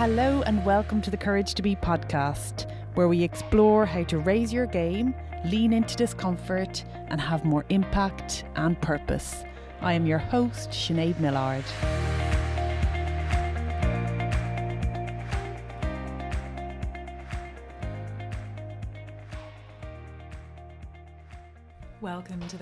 Hello, 0.00 0.40
and 0.46 0.64
welcome 0.64 1.02
to 1.02 1.10
the 1.10 1.16
Courage 1.18 1.52
to 1.52 1.60
Be 1.60 1.76
podcast, 1.76 2.74
where 2.94 3.06
we 3.06 3.22
explore 3.22 3.84
how 3.84 4.02
to 4.04 4.16
raise 4.16 4.50
your 4.50 4.64
game, 4.64 5.14
lean 5.44 5.74
into 5.74 5.94
discomfort, 5.94 6.82
and 7.08 7.20
have 7.20 7.44
more 7.44 7.66
impact 7.68 8.46
and 8.56 8.80
purpose. 8.80 9.44
I 9.82 9.92
am 9.92 10.06
your 10.06 10.16
host, 10.16 10.70
Sinead 10.70 11.20
Millard. 11.20 11.64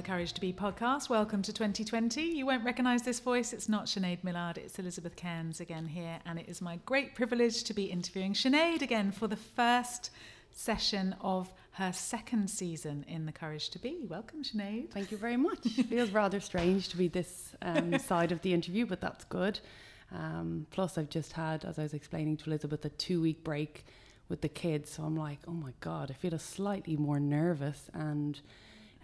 To 0.09 0.15
Courage 0.15 0.33
to 0.33 0.41
Be 0.41 0.55
podcast. 0.55 1.11
Welcome 1.11 1.43
to 1.43 1.53
2020. 1.53 2.23
You 2.23 2.47
won't 2.47 2.65
recognise 2.65 3.03
this 3.03 3.21
voice. 3.21 3.53
It's 3.53 3.69
not 3.69 3.85
Sinead 3.85 4.25
Millard, 4.25 4.57
it's 4.57 4.79
Elizabeth 4.79 5.17
Cairns 5.17 5.61
again 5.61 5.85
here. 5.85 6.19
And 6.25 6.39
it 6.39 6.49
is 6.49 6.63
my 6.63 6.79
great 6.87 7.15
privilege 7.15 7.63
to 7.65 7.75
be 7.75 7.85
interviewing 7.85 8.33
Sinead 8.33 8.81
again 8.81 9.13
for 9.13 9.29
the 9.29 9.37
first 9.37 10.11
session 10.51 11.15
of 11.21 11.53
her 11.73 11.93
second 11.93 12.49
season 12.49 13.05
in 13.07 13.27
the 13.27 13.33
Courage 13.33 13.69
to 13.69 13.79
Be. 13.79 13.99
Welcome, 14.09 14.45
Sinead. 14.45 14.93
Thank 14.93 15.11
you 15.11 15.19
very 15.19 15.37
much. 15.37 15.59
It 15.77 15.87
feels 15.87 16.11
rather 16.11 16.41
strange 16.41 16.89
to 16.89 16.97
be 16.97 17.09
this 17.09 17.55
um, 17.61 17.99
side 17.99 18.33
of 18.33 18.41
the 18.41 18.55
interview, 18.55 18.87
but 18.87 19.03
that's 19.03 19.25
good. 19.25 19.61
Um, 20.11 20.67
plus, 20.71 20.97
I've 20.97 21.11
just 21.11 21.35
had, 21.35 21.67
as 21.67 21.79
I 21.79 21.83
was 21.83 21.93
explaining 21.93 22.39
to 22.39 22.47
Elizabeth, 22.47 22.83
a 22.87 22.89
two 22.89 23.21
week 23.21 23.45
break 23.45 23.85
with 24.31 24.41
the 24.41 24.49
kids. 24.49 24.91
So 24.91 25.03
I'm 25.03 25.17
like, 25.17 25.41
oh 25.47 25.53
my 25.53 25.75
God, 25.81 26.11
I 26.11 26.15
feel 26.15 26.33
a 26.33 26.39
slightly 26.39 26.97
more 26.97 27.21
nervous 27.21 27.91
and 27.93 28.41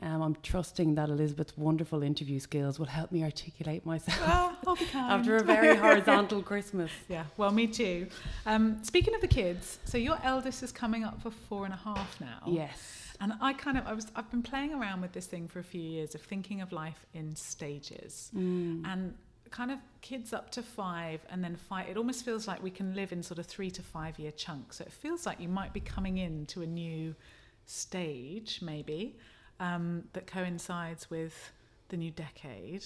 um, 0.02 0.22
I'm 0.22 0.36
trusting 0.42 0.96
that 0.96 1.08
Elizabeth's 1.08 1.56
wonderful 1.56 2.02
interview 2.02 2.38
skills 2.38 2.78
will 2.78 2.86
help 2.86 3.12
me 3.12 3.22
articulate 3.22 3.86
myself 3.86 4.20
well, 4.64 4.76
after 4.94 5.36
a 5.36 5.42
very 5.42 5.76
horizontal 5.86 6.42
Christmas. 6.42 6.90
Yeah, 7.08 7.24
well, 7.36 7.52
me 7.52 7.66
too. 7.66 8.08
Um, 8.44 8.82
speaking 8.82 9.14
of 9.14 9.20
the 9.20 9.28
kids, 9.28 9.78
so 9.84 9.96
your 9.96 10.18
eldest 10.24 10.62
is 10.62 10.72
coming 10.72 11.04
up 11.04 11.22
for 11.22 11.30
four 11.30 11.64
and 11.64 11.72
a 11.72 11.76
half 11.78 12.20
now. 12.20 12.42
Yes. 12.46 13.12
And 13.20 13.32
I 13.40 13.52
kind 13.52 13.78
of, 13.78 13.86
I 13.86 13.92
was, 13.92 14.08
I've 14.16 14.30
been 14.30 14.42
playing 14.42 14.74
around 14.74 15.00
with 15.00 15.12
this 15.12 15.26
thing 15.26 15.46
for 15.46 15.60
a 15.60 15.64
few 15.64 15.80
years 15.80 16.14
of 16.14 16.20
thinking 16.20 16.60
of 16.60 16.72
life 16.72 17.06
in 17.14 17.36
stages, 17.36 18.30
mm. 18.36 18.84
and 18.84 19.14
kind 19.50 19.70
of 19.70 19.78
kids 20.00 20.32
up 20.32 20.50
to 20.50 20.60
five 20.60 21.20
and 21.30 21.44
then 21.44 21.54
five 21.54 21.88
it 21.88 21.96
almost 21.96 22.24
feels 22.24 22.48
like 22.48 22.60
we 22.60 22.70
can 22.70 22.92
live 22.92 23.12
in 23.12 23.22
sort 23.22 23.38
of 23.38 23.46
three 23.46 23.70
to 23.70 23.82
five 23.82 24.18
year 24.18 24.32
chunks 24.32 24.78
so 24.78 24.84
it 24.84 24.90
feels 24.90 25.26
like 25.26 25.38
you 25.38 25.48
might 25.48 25.72
be 25.72 25.78
coming 25.78 26.18
into 26.18 26.62
a 26.62 26.66
new 26.66 27.14
stage 27.64 28.58
maybe 28.60 29.16
um, 29.60 30.04
that 30.12 30.26
coincides 30.26 31.10
with 31.10 31.52
the 31.88 31.96
new 31.96 32.10
decade. 32.10 32.84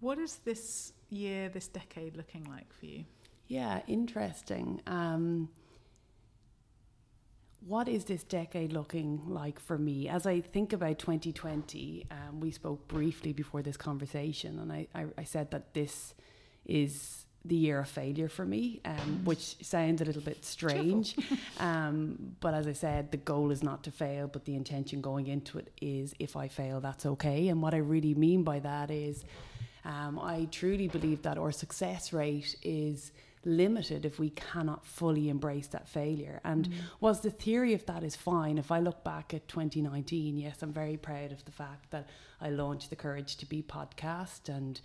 What 0.00 0.18
is 0.18 0.36
this 0.44 0.92
year, 1.10 1.48
this 1.48 1.68
decade 1.68 2.16
looking 2.16 2.44
like 2.44 2.72
for 2.72 2.86
you? 2.86 3.04
Yeah, 3.48 3.80
interesting. 3.86 4.80
Um, 4.86 5.48
what 7.66 7.88
is 7.88 8.04
this 8.04 8.22
decade 8.22 8.72
looking 8.72 9.22
like 9.26 9.60
for 9.60 9.76
me? 9.76 10.08
As 10.08 10.26
I 10.26 10.40
think 10.40 10.72
about 10.72 10.98
2020, 10.98 12.06
um, 12.10 12.40
we 12.40 12.50
spoke 12.50 12.88
briefly 12.88 13.32
before 13.32 13.60
this 13.60 13.76
conversation, 13.76 14.58
and 14.58 14.72
I, 14.72 14.86
I, 14.94 15.06
I 15.18 15.24
said 15.24 15.50
that 15.50 15.74
this 15.74 16.14
is 16.64 17.26
the 17.44 17.56
year 17.56 17.80
of 17.80 17.88
failure 17.88 18.28
for 18.28 18.44
me, 18.44 18.80
um, 18.84 19.24
which 19.24 19.56
sounds 19.64 20.02
a 20.02 20.04
little 20.04 20.22
bit 20.22 20.44
strange. 20.44 21.16
um, 21.60 22.34
but 22.40 22.52
as 22.52 22.66
I 22.66 22.74
said, 22.74 23.10
the 23.10 23.16
goal 23.16 23.50
is 23.50 23.62
not 23.62 23.82
to 23.84 23.90
fail, 23.90 24.28
but 24.28 24.44
the 24.44 24.54
intention 24.54 25.00
going 25.00 25.26
into 25.26 25.58
it 25.58 25.72
is 25.80 26.14
if 26.18 26.36
I 26.36 26.48
fail, 26.48 26.80
that's 26.80 27.06
okay. 27.06 27.48
And 27.48 27.62
what 27.62 27.72
I 27.72 27.78
really 27.78 28.14
mean 28.14 28.42
by 28.42 28.58
that 28.60 28.90
is 28.90 29.24
um, 29.84 30.18
I 30.18 30.48
truly 30.50 30.88
believe 30.88 31.22
that 31.22 31.38
our 31.38 31.52
success 31.52 32.12
rate 32.12 32.56
is 32.62 33.12
limited 33.44 34.04
if 34.04 34.18
we 34.18 34.30
cannot 34.30 34.84
fully 34.84 35.30
embrace 35.30 35.66
that 35.68 35.88
failure. 35.88 36.40
And 36.44 36.68
mm. 36.68 36.74
whilst 37.00 37.22
the 37.22 37.30
theory 37.30 37.72
of 37.72 37.86
that 37.86 38.02
is 38.04 38.14
fine, 38.14 38.58
if 38.58 38.70
I 38.70 38.80
look 38.80 39.02
back 39.02 39.32
at 39.32 39.48
2019, 39.48 40.36
yes, 40.36 40.62
I'm 40.62 40.72
very 40.72 40.98
proud 40.98 41.32
of 41.32 41.44
the 41.46 41.52
fact 41.52 41.90
that 41.90 42.08
I 42.40 42.50
launched 42.50 42.90
the 42.90 42.96
Courage 42.96 43.36
to 43.36 43.46
Be 43.46 43.62
podcast 43.62 44.48
and 44.54 44.80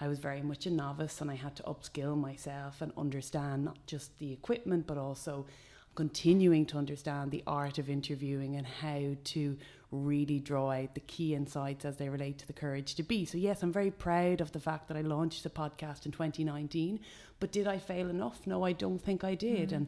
I 0.00 0.08
was 0.08 0.18
very 0.18 0.42
much 0.42 0.66
a 0.66 0.70
novice 0.70 1.20
and 1.20 1.30
I 1.30 1.34
had 1.34 1.56
to 1.56 1.62
upskill 1.62 2.18
myself 2.18 2.80
and 2.80 2.92
understand 2.96 3.64
not 3.64 3.78
just 3.86 4.18
the 4.18 4.32
equipment 4.32 4.86
but 4.86 4.98
also 4.98 5.46
continuing 5.94 6.66
to 6.66 6.78
understand 6.78 7.30
the 7.30 7.42
art 7.46 7.78
of 7.78 7.88
interviewing 7.88 8.56
and 8.56 8.66
how 8.66 9.16
to 9.24 9.56
really 9.90 10.38
draw 10.38 10.70
out 10.70 10.94
the 10.94 11.00
key 11.00 11.34
insights 11.34 11.84
as 11.84 11.96
they 11.96 12.08
relate 12.08 12.38
to 12.38 12.46
the 12.46 12.52
courage 12.52 12.94
to 12.96 13.02
be. 13.02 13.24
So, 13.24 13.38
yes, 13.38 13.62
I'm 13.62 13.72
very 13.72 13.90
proud 13.90 14.40
of 14.40 14.52
the 14.52 14.60
fact 14.60 14.88
that 14.88 14.96
I 14.96 15.00
launched 15.00 15.42
the 15.42 15.50
podcast 15.50 16.06
in 16.06 16.12
2019, 16.12 17.00
but 17.40 17.52
did 17.52 17.66
I 17.66 17.78
fail 17.78 18.10
enough? 18.10 18.46
No, 18.46 18.64
I 18.64 18.72
don't 18.72 18.98
think 18.98 19.24
I 19.24 19.34
did. 19.34 19.70
Mm. 19.70 19.72
And 19.72 19.86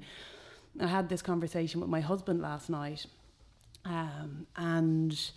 I 0.81 0.87
had 0.87 1.09
this 1.09 1.23
conversation 1.23 1.81
with 1.81 1.91
my 1.91 2.01
husband 2.01 2.41
last 2.41 2.71
night, 2.71 3.07
um, 3.85 4.47
and 4.57 5.31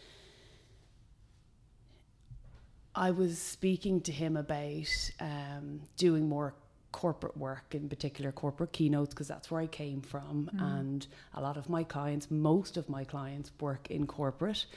I 3.02 3.10
was 3.10 3.40
speaking 3.40 4.02
to 4.02 4.12
him 4.12 4.38
about 4.38 5.12
um, 5.20 5.82
doing 5.98 6.30
more 6.30 6.54
corporate 6.92 7.36
work, 7.36 7.74
in 7.74 7.90
particular 7.90 8.32
corporate 8.32 8.74
keynotes, 8.74 9.12
because 9.12 9.28
that's 9.28 9.50
where 9.50 9.60
I 9.60 9.66
came 9.66 10.02
from. 10.02 10.52
Mm. 10.54 10.80
And 10.80 11.08
a 11.34 11.42
lot 11.42 11.58
of 11.58 11.68
my 11.68 11.84
clients, 11.84 12.30
most 12.30 12.78
of 12.78 12.90
my 12.90 13.04
clients, 13.04 13.52
work 13.60 13.90
in 13.90 14.06
corporate. 14.06 14.68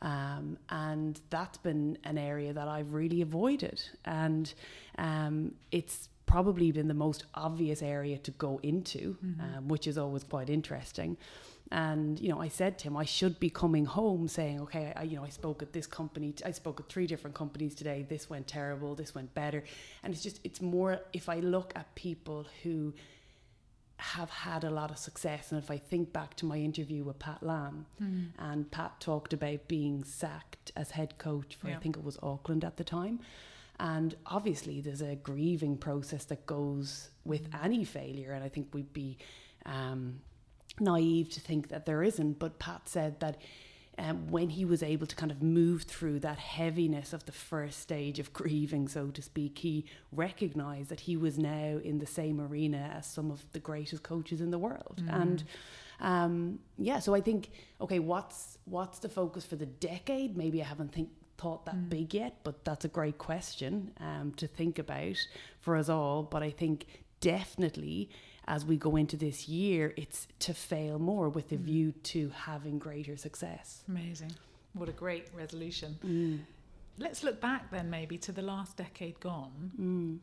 Um, 0.00 0.58
and 0.70 1.20
that's 1.30 1.58
been 1.58 1.98
an 2.04 2.18
area 2.18 2.52
that 2.52 2.68
I've 2.68 2.92
really 2.92 3.20
avoided. 3.20 3.82
And 4.04 4.54
um, 4.96 5.56
it's 5.72 6.08
probably 6.24 6.70
been 6.70 6.86
the 6.86 6.94
most 6.94 7.24
obvious 7.34 7.82
area 7.82 8.16
to 8.18 8.30
go 8.30 8.60
into, 8.62 9.16
mm-hmm. 9.24 9.58
um, 9.58 9.66
which 9.66 9.88
is 9.88 9.98
always 9.98 10.22
quite 10.22 10.50
interesting. 10.50 11.16
And 11.72 12.20
you 12.20 12.28
know, 12.28 12.38
I 12.38 12.48
said 12.48 12.78
to 12.80 12.88
him, 12.88 12.98
I 12.98 13.06
should 13.06 13.40
be 13.40 13.48
coming 13.48 13.86
home 13.86 14.28
saying, 14.28 14.60
okay, 14.60 14.92
I, 14.94 15.04
you 15.04 15.16
know, 15.16 15.24
I 15.24 15.30
spoke 15.30 15.62
at 15.62 15.72
this 15.72 15.86
company, 15.86 16.34
I 16.44 16.50
spoke 16.50 16.80
at 16.80 16.90
three 16.90 17.06
different 17.06 17.34
companies 17.34 17.74
today. 17.74 18.04
This 18.06 18.28
went 18.28 18.46
terrible. 18.46 18.94
This 18.94 19.14
went 19.14 19.32
better. 19.32 19.64
And 20.02 20.12
it's 20.12 20.22
just, 20.22 20.38
it's 20.44 20.60
more 20.60 21.00
if 21.14 21.30
I 21.30 21.38
look 21.40 21.72
at 21.74 21.94
people 21.94 22.46
who 22.62 22.92
have 23.96 24.28
had 24.28 24.64
a 24.64 24.70
lot 24.70 24.90
of 24.90 24.98
success, 24.98 25.50
and 25.50 25.62
if 25.62 25.70
I 25.70 25.78
think 25.78 26.12
back 26.12 26.34
to 26.36 26.44
my 26.44 26.58
interview 26.58 27.04
with 27.04 27.18
Pat 27.18 27.42
Lam, 27.42 27.86
mm. 28.02 28.26
and 28.38 28.70
Pat 28.70 29.00
talked 29.00 29.32
about 29.32 29.66
being 29.66 30.04
sacked 30.04 30.72
as 30.76 30.90
head 30.90 31.16
coach 31.16 31.54
for, 31.54 31.68
yeah. 31.68 31.76
I 31.76 31.78
think 31.78 31.96
it 31.96 32.04
was 32.04 32.18
Auckland 32.22 32.64
at 32.66 32.76
the 32.76 32.84
time. 32.84 33.20
And 33.80 34.14
obviously, 34.26 34.82
there's 34.82 35.00
a 35.00 35.14
grieving 35.14 35.78
process 35.78 36.26
that 36.26 36.44
goes 36.44 37.08
with 37.24 37.50
mm. 37.50 37.64
any 37.64 37.84
failure, 37.84 38.32
and 38.32 38.44
I 38.44 38.50
think 38.50 38.74
we'd 38.74 38.92
be. 38.92 39.16
Um, 39.64 40.20
naive 40.80 41.28
to 41.30 41.40
think 41.40 41.68
that 41.68 41.86
there 41.86 42.02
isn't. 42.02 42.38
But 42.38 42.58
Pat 42.58 42.88
said 42.88 43.20
that 43.20 43.38
um, 43.98 44.30
when 44.30 44.48
he 44.48 44.64
was 44.64 44.82
able 44.82 45.06
to 45.06 45.14
kind 45.14 45.30
of 45.30 45.42
move 45.42 45.82
through 45.82 46.20
that 46.20 46.38
heaviness 46.38 47.12
of 47.12 47.26
the 47.26 47.32
first 47.32 47.80
stage 47.80 48.18
of 48.18 48.32
grieving, 48.32 48.88
so 48.88 49.08
to 49.08 49.22
speak, 49.22 49.58
he 49.58 49.84
recognized 50.10 50.88
that 50.88 51.00
he 51.00 51.16
was 51.16 51.38
now 51.38 51.78
in 51.82 51.98
the 51.98 52.06
same 52.06 52.40
arena 52.40 52.92
as 52.96 53.06
some 53.06 53.30
of 53.30 53.44
the 53.52 53.58
greatest 53.58 54.02
coaches 54.02 54.40
in 54.40 54.50
the 54.50 54.58
world. 54.58 55.02
Mm. 55.04 55.22
And 55.22 55.44
um, 56.00 56.58
yeah, 56.78 56.98
so 56.98 57.14
I 57.14 57.20
think 57.20 57.50
okay, 57.80 57.98
what's 57.98 58.58
what's 58.64 58.98
the 58.98 59.08
focus 59.08 59.44
for 59.44 59.56
the 59.56 59.66
decade? 59.66 60.36
Maybe 60.36 60.62
I 60.62 60.66
haven't 60.66 60.92
think 60.92 61.10
thought 61.38 61.64
that 61.66 61.76
mm. 61.76 61.88
big 61.88 62.14
yet, 62.14 62.36
but 62.44 62.64
that's 62.64 62.84
a 62.84 62.88
great 62.88 63.18
question 63.18 63.92
um, 64.00 64.32
to 64.36 64.46
think 64.46 64.78
about 64.78 65.16
for 65.60 65.76
us 65.76 65.88
all. 65.88 66.22
But 66.22 66.42
I 66.42 66.50
think 66.50 66.86
definitely 67.22 68.10
as 68.46 68.64
we 68.64 68.76
go 68.76 68.96
into 68.96 69.16
this 69.16 69.48
year, 69.48 69.94
it's 69.96 70.26
to 70.40 70.52
fail 70.52 70.98
more 70.98 71.28
with 71.28 71.52
a 71.52 71.56
mm. 71.56 71.60
view 71.60 71.92
to 72.02 72.30
having 72.30 72.78
greater 72.78 73.16
success. 73.16 73.84
Amazing. 73.88 74.32
What 74.74 74.88
a 74.88 74.92
great 74.92 75.28
resolution. 75.34 75.96
Mm. 76.04 76.40
Let's 76.98 77.22
look 77.22 77.40
back 77.40 77.70
then, 77.70 77.88
maybe, 77.88 78.18
to 78.18 78.32
the 78.32 78.42
last 78.42 78.76
decade 78.76 79.18
gone. 79.20 80.20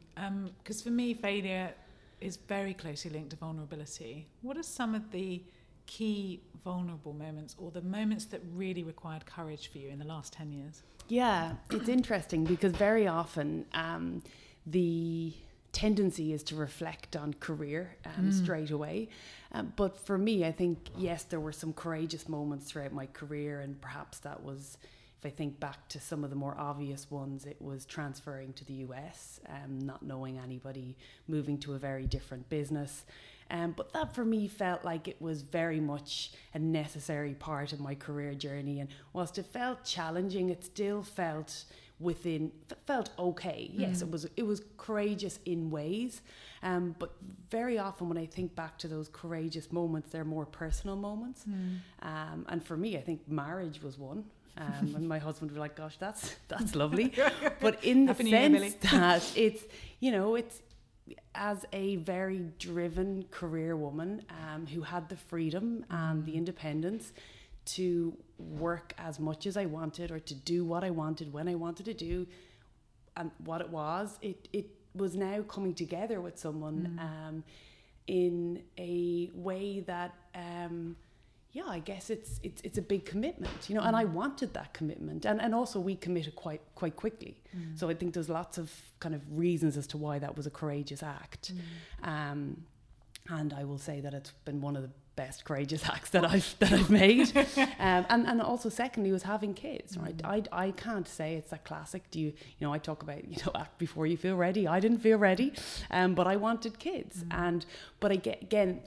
Because 0.64 0.78
mm. 0.82 0.82
um, 0.82 0.84
for 0.84 0.92
me, 0.92 1.14
failure 1.14 1.74
is 2.20 2.36
very 2.36 2.74
closely 2.74 3.10
linked 3.12 3.32
to 3.32 3.38
vulnerability. 3.38 4.28
What 4.42 4.58
are 4.58 4.64
some 4.64 4.94
of 4.96 5.10
the 5.12 5.42
key 5.86 6.42
vulnerable 6.64 7.14
moments 7.14 7.56
or 7.58 7.72
the 7.72 7.82
moments 7.82 8.26
that 8.26 8.42
really 8.54 8.84
required 8.84 9.26
courage 9.26 9.72
for 9.72 9.78
you 9.78 9.90
in 9.90 9.98
the 9.98 10.06
last 10.06 10.34
10 10.34 10.52
years? 10.52 10.84
Yeah, 11.08 11.54
it's 11.72 11.90
interesting 11.90 12.44
because 12.44 12.74
very 12.74 13.08
often 13.08 13.66
um, 13.74 14.22
the 14.68 15.34
tendency 15.72 16.34
is 16.34 16.44
to 16.44 16.56
reflect 16.56 17.16
on 17.16 17.34
career 17.36 17.96
um, 18.06 18.30
mm. 18.30 18.34
straight 18.34 18.72
away. 18.72 19.10
Um, 19.52 19.74
but 19.76 19.98
for 19.98 20.18
me, 20.18 20.46
I 20.46 20.52
think, 20.52 20.78
yes, 20.98 21.24
there 21.24 21.40
were 21.40 21.52
some 21.52 21.74
courageous 21.74 22.30
moments 22.30 22.72
throughout 22.72 22.94
my 22.94 23.08
career, 23.08 23.62
and 23.62 23.80
perhaps 23.82 24.20
that 24.20 24.44
was, 24.44 24.78
if 25.20 25.26
I 25.26 25.30
think 25.30 25.60
back 25.60 25.88
to 25.90 26.00
some 26.00 26.24
of 26.24 26.30
the 26.30 26.36
more 26.36 26.56
obvious 26.58 27.10
ones, 27.10 27.46
it 27.46 27.58
was 27.60 27.86
transferring 27.86 28.54
to 28.54 28.66
the 28.66 28.74
US, 28.74 29.40
um, 29.48 29.80
not 29.80 30.04
knowing 30.04 30.38
anybody, 30.38 30.96
moving 31.28 31.58
to 31.60 31.74
a 31.74 31.80
very 31.80 32.06
different 32.06 32.50
business. 32.50 33.06
Um, 33.52 33.74
but 33.76 33.92
that 33.94 34.14
for 34.14 34.24
me 34.24 34.48
felt 34.48 34.86
like 34.86 35.08
it 35.08 35.20
was 35.20 35.42
very 35.42 35.80
much 35.80 36.32
a 36.54 36.60
necessary 36.60 37.34
part 37.34 37.74
of 37.74 37.80
my 37.80 37.96
career 37.96 38.36
journey. 38.36 38.80
And 38.80 38.90
whilst 39.12 39.40
it 39.40 39.48
felt 39.48 39.84
challenging, 39.84 40.50
it 40.50 40.64
still 40.64 41.02
felt 41.02 41.64
within 42.00 42.52
felt 42.86 43.10
okay. 43.18 43.72
Yes, 43.74 44.00
Mm. 44.00 44.02
it 44.04 44.12
was 44.12 44.26
it 44.38 44.44
was 44.44 44.62
courageous 44.78 45.40
in 45.46 45.70
ways, 45.70 46.22
um, 46.64 46.96
but 47.00 47.12
very 47.50 47.78
often 47.78 48.08
when 48.10 48.18
I 48.18 48.26
think 48.26 48.56
back 48.56 48.78
to 48.80 48.88
those 48.88 49.10
courageous 49.10 49.72
moments, 49.72 50.10
they're 50.12 50.24
more 50.26 50.46
personal 50.46 50.96
moments. 50.96 51.44
Mm. 51.46 51.80
Um, 52.02 52.46
and 52.50 52.64
for 52.64 52.78
me, 52.78 52.98
I 52.98 53.02
think 53.02 53.28
marriage 53.28 53.82
was 53.82 53.98
one. 53.98 54.24
Um, 54.58 54.94
and 54.96 55.08
my 55.08 55.20
husband 55.20 55.52
was 55.52 55.58
like, 55.60 55.76
"Gosh, 55.76 55.98
that's 55.98 56.36
that's 56.48 56.76
lovely," 56.76 57.14
but 57.62 57.84
in 57.84 58.06
the 58.06 58.14
Happy 58.14 58.24
New 58.24 58.30
Year, 58.32 58.60
sense 58.70 58.92
that 58.92 59.32
it's 59.38 59.64
you 60.00 60.12
know 60.12 60.36
it's 60.36 60.62
as 61.36 61.66
a 61.74 61.96
very 61.98 62.40
driven 62.60 63.24
career 63.32 63.76
woman 63.76 64.22
um, 64.30 64.68
who 64.68 64.82
had 64.82 65.10
the 65.10 65.16
freedom 65.18 65.84
and 65.90 66.24
the 66.26 66.34
independence 66.36 67.14
to 67.76 68.18
work 68.38 68.94
as 68.98 69.20
much 69.20 69.46
as 69.46 69.58
I 69.58 69.66
wanted 69.66 70.12
or 70.12 70.20
to 70.20 70.34
do 70.34 70.66
what 70.66 70.84
I 70.84 70.90
wanted 70.90 71.32
when 71.34 71.48
I 71.48 71.56
wanted 71.56 71.86
to 71.86 71.94
do 71.94 72.28
and 73.18 73.32
what 73.46 73.62
it 73.62 73.70
was. 73.70 74.18
It 74.22 74.48
it 74.54 74.68
was 74.96 75.16
now 75.16 75.42
coming 75.44 75.74
together 75.74 76.20
with 76.22 76.38
someone 76.40 76.98
um, 77.00 77.44
in 78.08 78.64
a 78.78 79.30
way 79.34 79.82
that 79.82 80.16
um, 80.34 80.96
yeah 81.52 81.68
I 81.68 81.80
guess 81.80 82.10
it's 82.10 82.40
it's 82.44 82.62
it's 82.64 82.78
a 82.78 82.82
big 82.82 83.06
commitment 83.06 83.70
you 83.70 83.76
know 83.76 83.82
and 83.82 83.96
I 83.96 84.06
wanted 84.06 84.54
that 84.54 84.74
commitment. 84.74 85.26
And 85.26 85.40
and 85.42 85.54
also 85.54 85.80
we 85.80 85.96
committed 85.96 86.36
quite 86.36 86.62
quite 86.76 86.96
quickly. 86.96 87.36
So 87.76 87.90
I 87.90 87.94
think 87.94 88.14
there's 88.14 88.30
lots 88.30 88.58
of 88.58 88.72
kind 89.00 89.14
of 89.16 89.22
reasons 89.32 89.78
as 89.78 89.88
to 89.88 89.98
why 89.98 90.20
that 90.20 90.36
was 90.38 90.46
a 90.48 90.52
courageous 90.52 91.04
act. 91.04 91.52
Um, 92.04 92.64
and 93.30 93.54
I 93.54 93.64
will 93.64 93.78
say 93.78 94.02
that 94.02 94.14
it's 94.14 94.32
been 94.46 94.60
one 94.62 94.76
of 94.76 94.82
the 94.82 94.90
best 95.20 95.44
courageous 95.44 95.84
acts 95.96 96.10
that 96.12 96.26
I've 96.34 96.50
that 96.60 96.72
I've 96.80 96.90
made. 96.90 97.28
um, 97.88 98.02
and 98.14 98.22
and 98.30 98.42
also 98.42 98.70
secondly 98.70 99.12
was 99.12 99.24
having 99.24 99.54
kids. 99.54 99.98
Right, 99.98 100.20
I, 100.24 100.38
I 100.66 100.68
can't 100.72 101.08
say 101.08 101.28
it's 101.40 101.52
a 101.52 101.58
classic. 101.70 102.04
Do 102.12 102.20
you 102.24 102.32
you 102.58 102.64
know 102.66 102.74
I 102.78 102.80
talk 102.90 103.04
about 103.04 103.22
you 103.34 103.38
know 103.44 103.52
act 103.64 103.78
before 103.78 104.06
you 104.12 104.18
feel 104.26 104.38
ready. 104.48 104.64
I 104.78 104.80
didn't 104.80 105.02
feel 105.08 105.18
ready, 105.18 105.50
um, 105.92 106.16
but 106.20 106.26
I 106.34 106.36
wanted 106.48 106.80
kids. 106.80 107.26
And 107.32 107.66
but 108.00 108.12
again, 108.12 108.38
again 108.42 108.82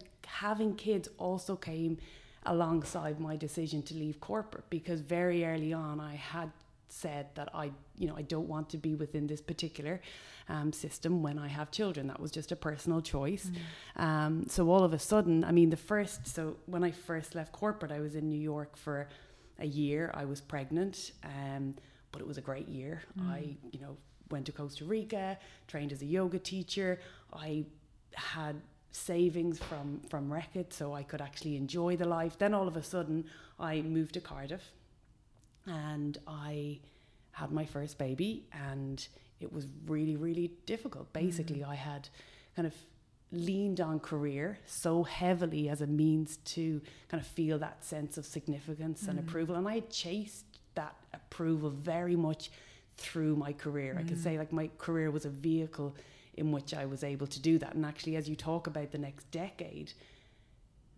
having 0.47 0.75
kids 0.89 1.07
also 1.19 1.55
came 1.71 1.99
alongside 2.47 3.21
my 3.21 3.37
decision 3.37 3.83
to 3.89 3.95
leave 3.95 4.17
corporate 4.21 4.69
because 4.71 5.01
very 5.01 5.45
early 5.45 5.73
on 5.73 6.01
I 6.01 6.15
had 6.17 6.51
said 6.93 7.27
that 7.35 7.49
I, 7.55 7.71
you 7.97 8.07
know, 8.07 8.17
I 8.17 8.23
don't 8.23 8.49
want 8.49 8.69
to 8.71 8.77
be 8.77 8.95
within 8.95 9.27
this 9.27 9.41
particular 9.41 10.01
um, 10.49 10.73
system 10.73 11.23
when 11.23 11.39
I 11.39 11.49
have 11.49 11.71
children. 11.71 12.07
That 12.07 12.21
was 12.21 12.31
just 12.31 12.53
a 12.53 12.57
personal 12.57 13.01
choice. 13.01 13.51
Um, 13.97 14.47
so 14.49 14.69
all 14.71 14.85
of 14.85 14.93
a 14.93 14.99
sudden, 14.99 15.43
I 15.45 15.53
mean, 15.53 15.71
the 15.71 15.77
first, 15.77 16.27
so 16.27 16.57
when 16.67 16.85
I 16.85 16.91
first 16.91 17.35
left 17.35 17.53
corporate, 17.53 17.93
I 17.93 18.01
was 18.01 18.15
in 18.15 18.29
New 18.29 18.41
York 18.41 18.77
for 18.77 19.09
a 19.59 19.67
year. 19.67 20.11
I 20.15 20.25
was 20.27 20.41
pregnant, 20.41 21.13
um, 21.25 21.75
but 22.13 22.21
it 22.21 22.27
was 22.27 22.39
a 22.39 22.43
great 22.43 22.69
year. 22.69 23.03
I, 23.31 23.57
you 23.73 23.81
know, 23.81 23.97
went 24.31 24.47
to 24.47 24.53
Costa 24.53 24.85
Rica, 24.85 25.39
trained 25.69 25.93
as 25.93 26.03
a 26.03 26.07
yoga 26.07 26.39
teacher. 26.39 27.01
I 27.33 27.65
had 28.15 28.57
savings 28.91 29.59
from 29.59 30.03
from 30.11 30.31
Reckitt, 30.31 30.73
so 30.73 30.93
I 30.93 31.03
could 31.03 31.23
actually 31.23 31.57
enjoy 31.57 31.97
the 31.97 32.07
life. 32.07 32.37
Then 32.39 32.53
all 32.53 32.69
of 32.69 32.77
a 32.77 32.83
sudden, 32.83 33.25
I 33.59 33.81
moved 33.81 34.15
to 34.15 34.21
Cardiff 34.21 34.73
and 35.67 36.19
I 36.27 36.81
had 37.33 37.51
my 37.51 37.65
first 37.65 37.99
baby 37.99 38.45
and 38.53 39.07
it 39.41 39.53
was 39.53 39.67
really 39.87 40.17
really 40.17 40.53
difficult. 40.67 41.09
Mm. 41.11 41.13
Basically 41.13 41.65
i 41.65 41.75
had 41.75 42.09
kind 42.55 42.67
of 42.67 42.75
leaned 43.33 43.81
on 43.81 43.99
career 43.99 44.59
so 44.67 45.05
heavily 45.05 45.71
as 45.71 45.81
a 45.81 45.87
means 45.87 46.37
to 46.45 46.83
kind 47.09 47.21
of 47.21 47.27
feel 47.27 47.59
that 47.59 47.83
sense 47.83 48.19
of 48.19 48.27
significance 48.27 49.09
and 49.09 49.19
mm. 49.19 49.27
approval 49.27 49.55
and 49.55 49.67
i 49.67 49.77
had 49.77 49.89
chased 49.89 50.45
that 50.75 50.95
approval 51.15 51.71
very 51.71 52.17
much 52.17 52.51
through 52.97 53.35
my 53.37 53.53
career. 53.53 53.97
I 53.99 54.03
could 54.03 54.19
mm. 54.19 54.23
say 54.23 54.39
like 54.39 54.53
my 54.53 54.71
career 54.79 55.11
was 55.11 55.25
a 55.25 55.31
vehicle 55.31 55.97
in 56.35 56.53
which 56.53 56.73
i 56.73 56.87
was 56.87 57.05
able 57.05 57.27
to 57.27 57.41
do 57.41 57.59
that 57.59 57.75
and 57.75 57.85
actually 57.85 58.17
as 58.17 58.29
you 58.29 58.37
talk 58.37 58.67
about 58.67 58.91
the 58.91 58.99
next 58.99 59.31
decade 59.31 59.93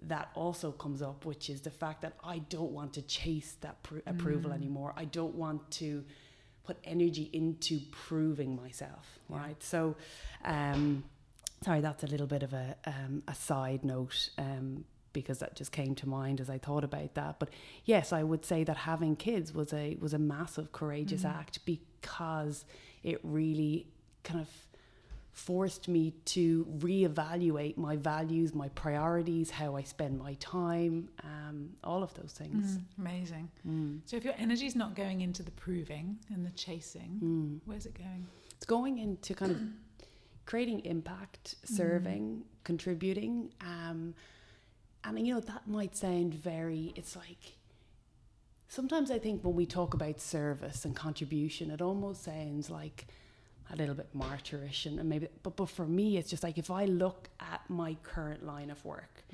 that 0.08 0.30
also 0.34 0.72
comes 0.72 1.02
up, 1.02 1.24
which 1.24 1.50
is 1.50 1.60
the 1.60 1.70
fact 1.70 2.02
that 2.02 2.14
I 2.22 2.38
don't 2.38 2.72
want 2.72 2.92
to 2.94 3.02
chase 3.02 3.56
that 3.60 3.82
pr- 3.82 3.98
approval 4.06 4.52
anymore. 4.52 4.92
I 4.96 5.04
don't 5.04 5.34
want 5.34 5.70
to 5.72 6.04
put 6.64 6.78
energy 6.84 7.30
into 7.32 7.80
proving 7.90 8.56
myself, 8.56 9.18
right? 9.28 9.62
So, 9.62 9.96
um, 10.44 11.04
sorry, 11.62 11.80
that's 11.80 12.02
a 12.02 12.06
little 12.06 12.26
bit 12.26 12.42
of 12.42 12.52
a 12.52 12.76
um, 12.86 13.22
a 13.28 13.34
side 13.34 13.84
note. 13.84 14.30
Um, 14.38 14.84
because 15.12 15.38
that 15.38 15.54
just 15.54 15.70
came 15.70 15.94
to 15.94 16.08
mind 16.08 16.40
as 16.40 16.50
I 16.50 16.58
thought 16.58 16.82
about 16.82 17.14
that. 17.14 17.38
But 17.38 17.50
yes, 17.84 18.12
I 18.12 18.24
would 18.24 18.44
say 18.44 18.64
that 18.64 18.76
having 18.78 19.14
kids 19.14 19.54
was 19.54 19.72
a 19.72 19.96
was 20.00 20.12
a 20.12 20.18
massive 20.18 20.72
courageous 20.72 21.24
act 21.24 21.64
because 21.64 22.64
it 23.04 23.20
really 23.22 23.86
kind 24.24 24.40
of 24.40 24.48
forced 25.34 25.88
me 25.88 26.12
to 26.24 26.64
reevaluate 26.78 27.76
my 27.76 27.96
values, 27.96 28.54
my 28.54 28.68
priorities, 28.70 29.50
how 29.50 29.74
I 29.74 29.82
spend 29.82 30.16
my 30.16 30.34
time, 30.34 31.08
um, 31.24 31.70
all 31.82 32.04
of 32.04 32.14
those 32.14 32.32
things. 32.32 32.78
Mm, 32.78 32.84
amazing. 32.98 33.48
Mm. 33.68 34.00
So 34.06 34.16
if 34.16 34.24
your 34.24 34.34
energy 34.38 34.66
is 34.66 34.76
not 34.76 34.94
going 34.94 35.22
into 35.22 35.42
the 35.42 35.50
proving 35.50 36.18
and 36.32 36.46
the 36.46 36.50
chasing, 36.52 37.18
Mm. 37.20 37.60
where's 37.66 37.84
it 37.84 37.94
going? 37.98 38.24
It's 38.56 38.64
going 38.64 38.98
into 38.98 39.34
kind 39.34 39.50
of 39.50 39.60
creating 40.46 40.84
impact, 40.84 41.56
serving, 41.64 42.44
contributing. 42.62 43.52
Um, 43.60 44.14
and 45.02 45.26
you 45.26 45.34
know, 45.34 45.40
that 45.40 45.66
might 45.66 45.96
sound 45.96 46.32
very, 46.34 46.92
it's 46.94 47.16
like, 47.16 47.56
sometimes 48.68 49.10
I 49.10 49.18
think 49.18 49.42
when 49.42 49.56
we 49.56 49.66
talk 49.66 49.94
about 49.94 50.20
service 50.20 50.84
and 50.84 50.94
contribution, 50.94 51.72
it 51.72 51.82
almost 51.82 52.22
sounds 52.22 52.70
like 52.70 53.08
a 53.72 53.76
little 53.76 53.94
bit 53.94 54.08
martyrish 54.16 54.86
and, 54.86 54.98
and 55.00 55.08
maybe, 55.08 55.28
but, 55.42 55.56
but 55.56 55.68
for 55.68 55.86
me, 55.86 56.16
it's 56.18 56.30
just 56.30 56.42
like 56.42 56.58
if 56.58 56.70
I 56.70 56.84
look 56.84 57.28
at 57.40 57.62
my 57.68 57.96
current 58.02 58.44
line 58.44 58.70
of 58.70 58.84
work, 58.84 59.24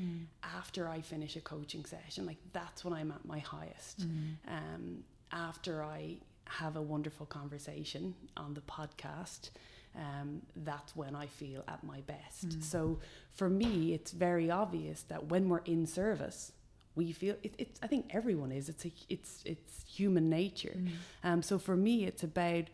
after 0.43 0.89
I 0.89 1.01
finish 1.01 1.37
a 1.37 1.41
coaching 1.41 1.85
session, 1.85 2.27
like 2.27 2.39
that's 2.53 2.85
when 2.85 2.95
I'm 2.95 3.11
at 3.11 3.25
my 3.25 3.39
highest. 3.41 4.03
Um, 4.49 5.05
after 5.33 5.83
I 5.83 6.17
have 6.47 6.77
a 6.77 6.83
wonderful 6.83 7.27
conversation 7.27 8.15
on 8.37 8.55
the 8.55 8.63
podcast, 8.63 9.51
um, 9.97 10.43
that's 10.57 10.95
when 10.95 11.15
I 11.17 11.27
feel 11.27 11.65
at 11.69 11.83
my 11.85 12.01
best. 12.03 12.63
So 12.63 13.01
for 13.33 13.49
me, 13.49 13.93
it's 13.95 14.13
very 14.13 14.51
obvious 14.51 15.03
that 15.09 15.27
when 15.27 15.49
we're 15.49 15.59
in 15.65 15.87
service, 15.87 16.53
we 16.95 17.13
feel 17.13 17.37
it, 17.43 17.55
it's. 17.59 17.79
I 17.83 17.87
think 17.87 18.07
everyone 18.11 18.51
is. 18.53 18.69
It's 18.69 18.85
a, 18.85 18.93
it's 19.09 19.43
it's 19.45 19.85
human 19.87 20.29
nature. 20.31 20.77
Um, 21.25 21.43
so 21.43 21.59
for 21.59 21.77
me, 21.77 22.05
it's 22.05 22.23
about 22.25 22.65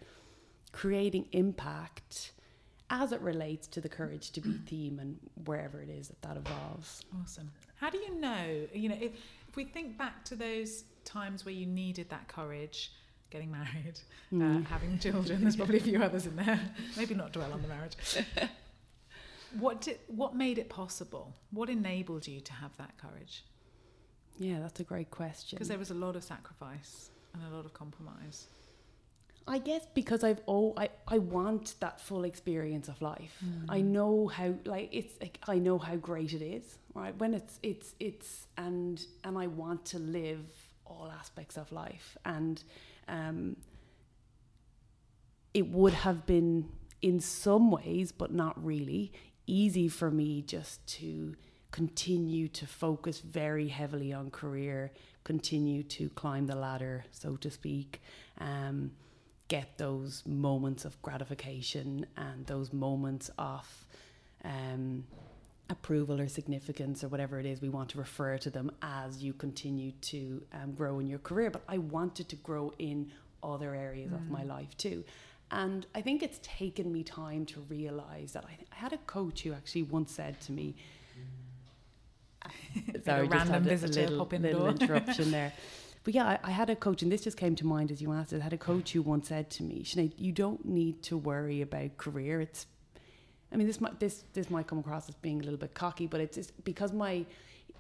creating 0.76 1.26
impact 1.32 2.32
as 2.90 3.10
it 3.10 3.20
relates 3.22 3.66
to 3.66 3.80
the 3.80 3.88
courage 3.88 4.30
to 4.30 4.42
be 4.42 4.52
theme 4.66 4.98
and 4.98 5.16
wherever 5.46 5.80
it 5.80 5.88
is 5.88 6.08
that 6.08 6.20
that 6.20 6.36
evolves. 6.36 7.02
Awesome. 7.22 7.50
How 7.76 7.88
do 7.88 7.96
you 7.96 8.20
know? 8.20 8.66
You 8.74 8.90
know, 8.90 8.98
if, 9.00 9.12
if 9.48 9.56
we 9.56 9.64
think 9.64 9.96
back 9.96 10.22
to 10.26 10.36
those 10.36 10.84
times 11.04 11.46
where 11.46 11.54
you 11.54 11.64
needed 11.64 12.10
that 12.10 12.28
courage, 12.28 12.92
getting 13.30 13.50
married, 13.50 13.98
uh, 14.34 14.60
having 14.68 14.98
children, 14.98 15.40
there's 15.40 15.56
probably 15.56 15.78
a 15.78 15.80
few 15.80 16.02
others 16.02 16.26
in 16.26 16.36
there. 16.36 16.60
Maybe 16.96 17.14
not 17.14 17.32
dwell 17.32 17.54
on 17.54 17.62
the 17.62 17.68
marriage. 17.68 17.96
what 19.58 19.80
did, 19.80 19.98
what 20.08 20.36
made 20.36 20.58
it 20.58 20.68
possible? 20.68 21.32
What 21.52 21.70
enabled 21.70 22.28
you 22.28 22.40
to 22.40 22.52
have 22.52 22.76
that 22.76 22.98
courage? 22.98 23.44
Yeah, 24.38 24.60
that's 24.60 24.80
a 24.80 24.84
great 24.84 25.10
question. 25.10 25.56
Because 25.56 25.68
there 25.68 25.78
was 25.78 25.90
a 25.90 25.94
lot 25.94 26.16
of 26.16 26.22
sacrifice 26.22 27.08
and 27.32 27.42
a 27.50 27.56
lot 27.56 27.64
of 27.64 27.72
compromise. 27.72 28.48
I 29.48 29.58
guess 29.58 29.86
because 29.94 30.24
I've 30.24 30.40
oh 30.48 30.74
I, 30.76 30.88
I 31.06 31.18
want 31.18 31.76
that 31.80 32.00
full 32.00 32.24
experience 32.24 32.88
of 32.88 33.00
life. 33.00 33.38
I 33.68 33.80
know 33.80 34.26
how 34.26 34.54
like 34.64 34.88
it's 34.92 35.14
like 35.20 35.38
I 35.46 35.58
know 35.58 35.78
how 35.78 35.96
great 35.96 36.32
it 36.32 36.42
is, 36.42 36.78
right? 36.94 37.16
When 37.16 37.32
it's 37.32 37.60
it's 37.62 37.94
it's 38.00 38.46
and 38.56 39.04
and 39.22 39.38
I 39.38 39.46
want 39.46 39.84
to 39.86 39.98
live 39.98 40.44
all 40.84 41.12
aspects 41.16 41.56
of 41.56 41.70
life 41.72 42.16
and 42.24 42.62
um 43.08 43.56
it 45.52 45.68
would 45.68 45.92
have 45.92 46.26
been 46.26 46.68
in 47.02 47.18
some 47.18 47.70
ways 47.70 48.12
but 48.12 48.32
not 48.32 48.62
really 48.64 49.12
easy 49.46 49.88
for 49.88 50.10
me 50.10 50.42
just 50.42 50.86
to 50.86 51.34
continue 51.72 52.48
to 52.48 52.66
focus 52.66 53.20
very 53.20 53.68
heavily 53.68 54.12
on 54.12 54.30
career, 54.30 54.92
continue 55.24 55.82
to 55.82 56.08
climb 56.10 56.46
the 56.46 56.54
ladder, 56.54 57.04
so 57.10 57.36
to 57.36 57.50
speak. 57.50 58.00
Um 58.38 58.92
get 59.48 59.78
those 59.78 60.22
moments 60.26 60.84
of 60.84 61.00
gratification 61.02 62.06
and 62.16 62.46
those 62.46 62.72
moments 62.72 63.30
of 63.38 63.86
um, 64.44 65.04
approval 65.70 66.20
or 66.20 66.28
significance 66.28 67.02
or 67.04 67.08
whatever 67.08 67.38
it 67.38 67.46
is 67.46 67.60
we 67.60 67.68
want 67.68 67.88
to 67.90 67.98
refer 67.98 68.38
to 68.38 68.50
them 68.50 68.70
as 68.82 69.22
you 69.22 69.32
continue 69.32 69.92
to 70.00 70.42
um, 70.52 70.72
grow 70.72 70.98
in 70.98 71.06
your 71.06 71.18
career. 71.20 71.50
But 71.50 71.62
I 71.68 71.78
wanted 71.78 72.28
to 72.30 72.36
grow 72.36 72.72
in 72.78 73.10
other 73.42 73.74
areas 73.74 74.12
of 74.12 74.28
my 74.30 74.42
life 74.42 74.76
too. 74.76 75.04
And 75.50 75.86
I 75.94 76.00
think 76.00 76.22
it's 76.24 76.40
taken 76.42 76.92
me 76.92 77.04
time 77.04 77.46
to 77.46 77.60
realize 77.68 78.32
that 78.32 78.44
I, 78.44 78.58
I 78.72 78.74
had 78.74 78.92
a 78.92 78.98
coach 78.98 79.42
who 79.42 79.52
actually 79.52 79.84
once 79.84 80.10
said 80.12 80.40
to 80.42 80.52
me, 80.52 80.74
a 82.94 83.00
Sorry, 83.04 83.28
just 83.28 83.48
random 83.48 83.54
a 83.54 83.60
visitor 83.60 84.02
little, 84.02 84.18
pop 84.18 84.32
in 84.32 84.42
the 84.42 84.48
little 84.48 84.62
door. 84.62 84.70
interruption 84.70 85.30
there. 85.30 85.52
but 86.06 86.14
yeah, 86.14 86.24
I, 86.24 86.38
I, 86.44 86.50
had 86.52 86.70
a 86.70 86.76
coach, 86.76 87.02
and 87.02 87.10
this 87.10 87.22
just 87.22 87.36
came 87.36 87.56
to 87.56 87.66
mind 87.66 87.90
as 87.90 88.00
you 88.00 88.12
asked. 88.12 88.32
I 88.32 88.38
had 88.38 88.52
a 88.52 88.56
coach 88.56 88.92
who 88.92 89.02
once 89.02 89.26
said 89.26 89.50
to 89.50 89.64
me, 89.64 89.82
Sinead, 89.82 90.12
you 90.16 90.30
don't 90.30 90.64
need 90.64 91.02
to 91.02 91.16
worry 91.16 91.62
about 91.62 91.96
career. 91.96 92.40
It's, 92.40 92.68
I 93.52 93.56
mean, 93.56 93.66
this 93.66 93.80
might 93.80 93.98
this 93.98 94.22
this 94.32 94.48
might 94.48 94.68
come 94.68 94.78
across 94.78 95.08
as 95.08 95.16
being 95.16 95.40
a 95.40 95.42
little 95.42 95.58
bit 95.58 95.74
cocky, 95.74 96.06
but 96.06 96.20
it's 96.20 96.36
just 96.36 96.64
because 96.64 96.92
my 96.92 97.26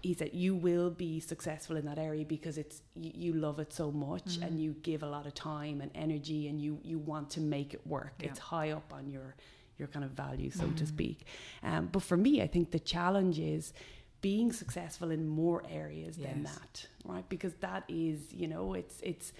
he 0.02 0.12
said 0.12 0.30
you 0.32 0.56
will 0.56 0.90
be 0.90 1.20
successful 1.20 1.76
in 1.76 1.84
that 1.84 1.98
area 1.98 2.24
because 2.24 2.58
it's 2.58 2.82
you, 2.96 3.12
you 3.14 3.32
love 3.32 3.60
it 3.60 3.72
so 3.72 3.92
much 3.92 4.24
mm-hmm. 4.24 4.42
and 4.42 4.60
you 4.60 4.74
give 4.82 5.04
a 5.04 5.08
lot 5.08 5.26
of 5.26 5.34
time 5.34 5.80
and 5.80 5.92
energy 5.94 6.48
and 6.48 6.60
you 6.60 6.80
you 6.82 6.98
want 6.98 7.30
to 7.30 7.40
make 7.40 7.74
it 7.74 7.86
work. 7.86 8.14
Yeah. 8.18 8.30
It's 8.30 8.40
high 8.40 8.72
up 8.72 8.92
on 8.92 9.08
your 9.08 9.36
your 9.78 9.86
kind 9.86 10.04
of 10.04 10.10
value, 10.10 10.50
so 10.50 10.64
mm-hmm. 10.64 10.74
to 10.74 10.86
speak. 10.86 11.26
Um, 11.62 11.90
but 11.92 12.02
for 12.02 12.16
me, 12.16 12.42
I 12.42 12.48
think 12.48 12.72
the 12.72 12.80
challenge 12.80 13.38
is 13.38 13.72
being 14.20 14.52
successful 14.52 15.10
in 15.10 15.26
more 15.26 15.62
areas 15.70 16.18
yes. 16.18 16.30
than 16.30 16.42
that, 16.44 16.86
right? 17.04 17.28
Because 17.28 17.54
that 17.56 17.84
is, 17.88 18.32
you 18.32 18.48
know, 18.48 18.74
it's 18.74 19.00
it's 19.02 19.32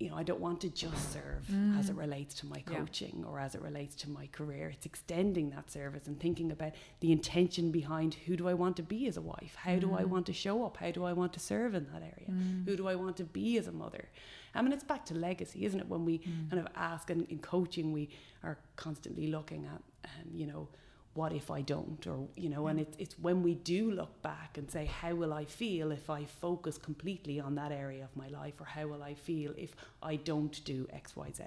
you 0.00 0.08
know, 0.08 0.16
I 0.16 0.22
don't 0.22 0.40
want 0.40 0.62
to 0.62 0.70
just 0.70 1.12
serve 1.12 1.46
mm. 1.52 1.78
as 1.78 1.90
it 1.90 1.94
relates 1.94 2.34
to 2.36 2.46
my 2.46 2.60
coaching 2.60 3.18
yeah. 3.20 3.26
or 3.26 3.38
as 3.38 3.54
it 3.54 3.60
relates 3.60 3.94
to 3.96 4.08
my 4.08 4.28
career. 4.28 4.70
It's 4.70 4.86
extending 4.86 5.50
that 5.50 5.70
service 5.70 6.06
and 6.06 6.18
thinking 6.18 6.50
about 6.50 6.72
the 7.00 7.12
intention 7.12 7.70
behind 7.70 8.14
who 8.14 8.34
do 8.34 8.48
I 8.48 8.54
want 8.54 8.78
to 8.78 8.82
be 8.82 9.06
as 9.08 9.18
a 9.18 9.20
wife? 9.20 9.54
How 9.56 9.72
mm. 9.72 9.80
do 9.80 9.94
I 9.94 10.04
mm. 10.04 10.06
want 10.06 10.24
to 10.26 10.32
show 10.32 10.64
up? 10.64 10.78
How 10.78 10.90
do 10.90 11.04
I 11.04 11.12
want 11.12 11.34
to 11.34 11.40
serve 11.40 11.74
in 11.74 11.86
that 11.92 12.00
area? 12.00 12.30
Mm. 12.30 12.64
Who 12.64 12.76
do 12.78 12.88
I 12.88 12.94
want 12.94 13.18
to 13.18 13.24
be 13.24 13.58
as 13.58 13.66
a 13.66 13.72
mother? 13.72 14.08
I 14.54 14.62
mean, 14.62 14.72
it's 14.72 14.82
back 14.82 15.04
to 15.06 15.14
legacy, 15.14 15.66
isn't 15.66 15.78
it? 15.78 15.86
When 15.86 16.06
we 16.06 16.20
mm. 16.20 16.48
kind 16.48 16.66
of 16.66 16.72
ask, 16.74 17.10
and 17.10 17.28
in 17.28 17.38
coaching, 17.38 17.92
we 17.92 18.08
are 18.42 18.58
constantly 18.76 19.26
looking 19.26 19.66
at, 19.66 19.82
um, 20.06 20.30
you 20.32 20.46
know, 20.46 20.68
what 21.14 21.32
if 21.32 21.50
I 21.50 21.60
don't? 21.60 22.06
Or, 22.06 22.28
you 22.36 22.48
know, 22.48 22.68
and 22.68 22.78
it's, 22.78 22.96
it's 22.98 23.18
when 23.18 23.42
we 23.42 23.54
do 23.54 23.90
look 23.90 24.22
back 24.22 24.56
and 24.56 24.70
say, 24.70 24.86
how 24.86 25.14
will 25.14 25.32
I 25.32 25.44
feel 25.44 25.90
if 25.90 26.08
I 26.08 26.24
focus 26.24 26.78
completely 26.78 27.40
on 27.40 27.56
that 27.56 27.72
area 27.72 28.04
of 28.04 28.14
my 28.16 28.28
life? 28.28 28.54
Or 28.60 28.64
how 28.64 28.86
will 28.86 29.02
I 29.02 29.14
feel 29.14 29.52
if 29.56 29.74
I 30.02 30.16
don't 30.16 30.64
do 30.64 30.86
X, 30.92 31.16
Y, 31.16 31.30
Z? 31.34 31.44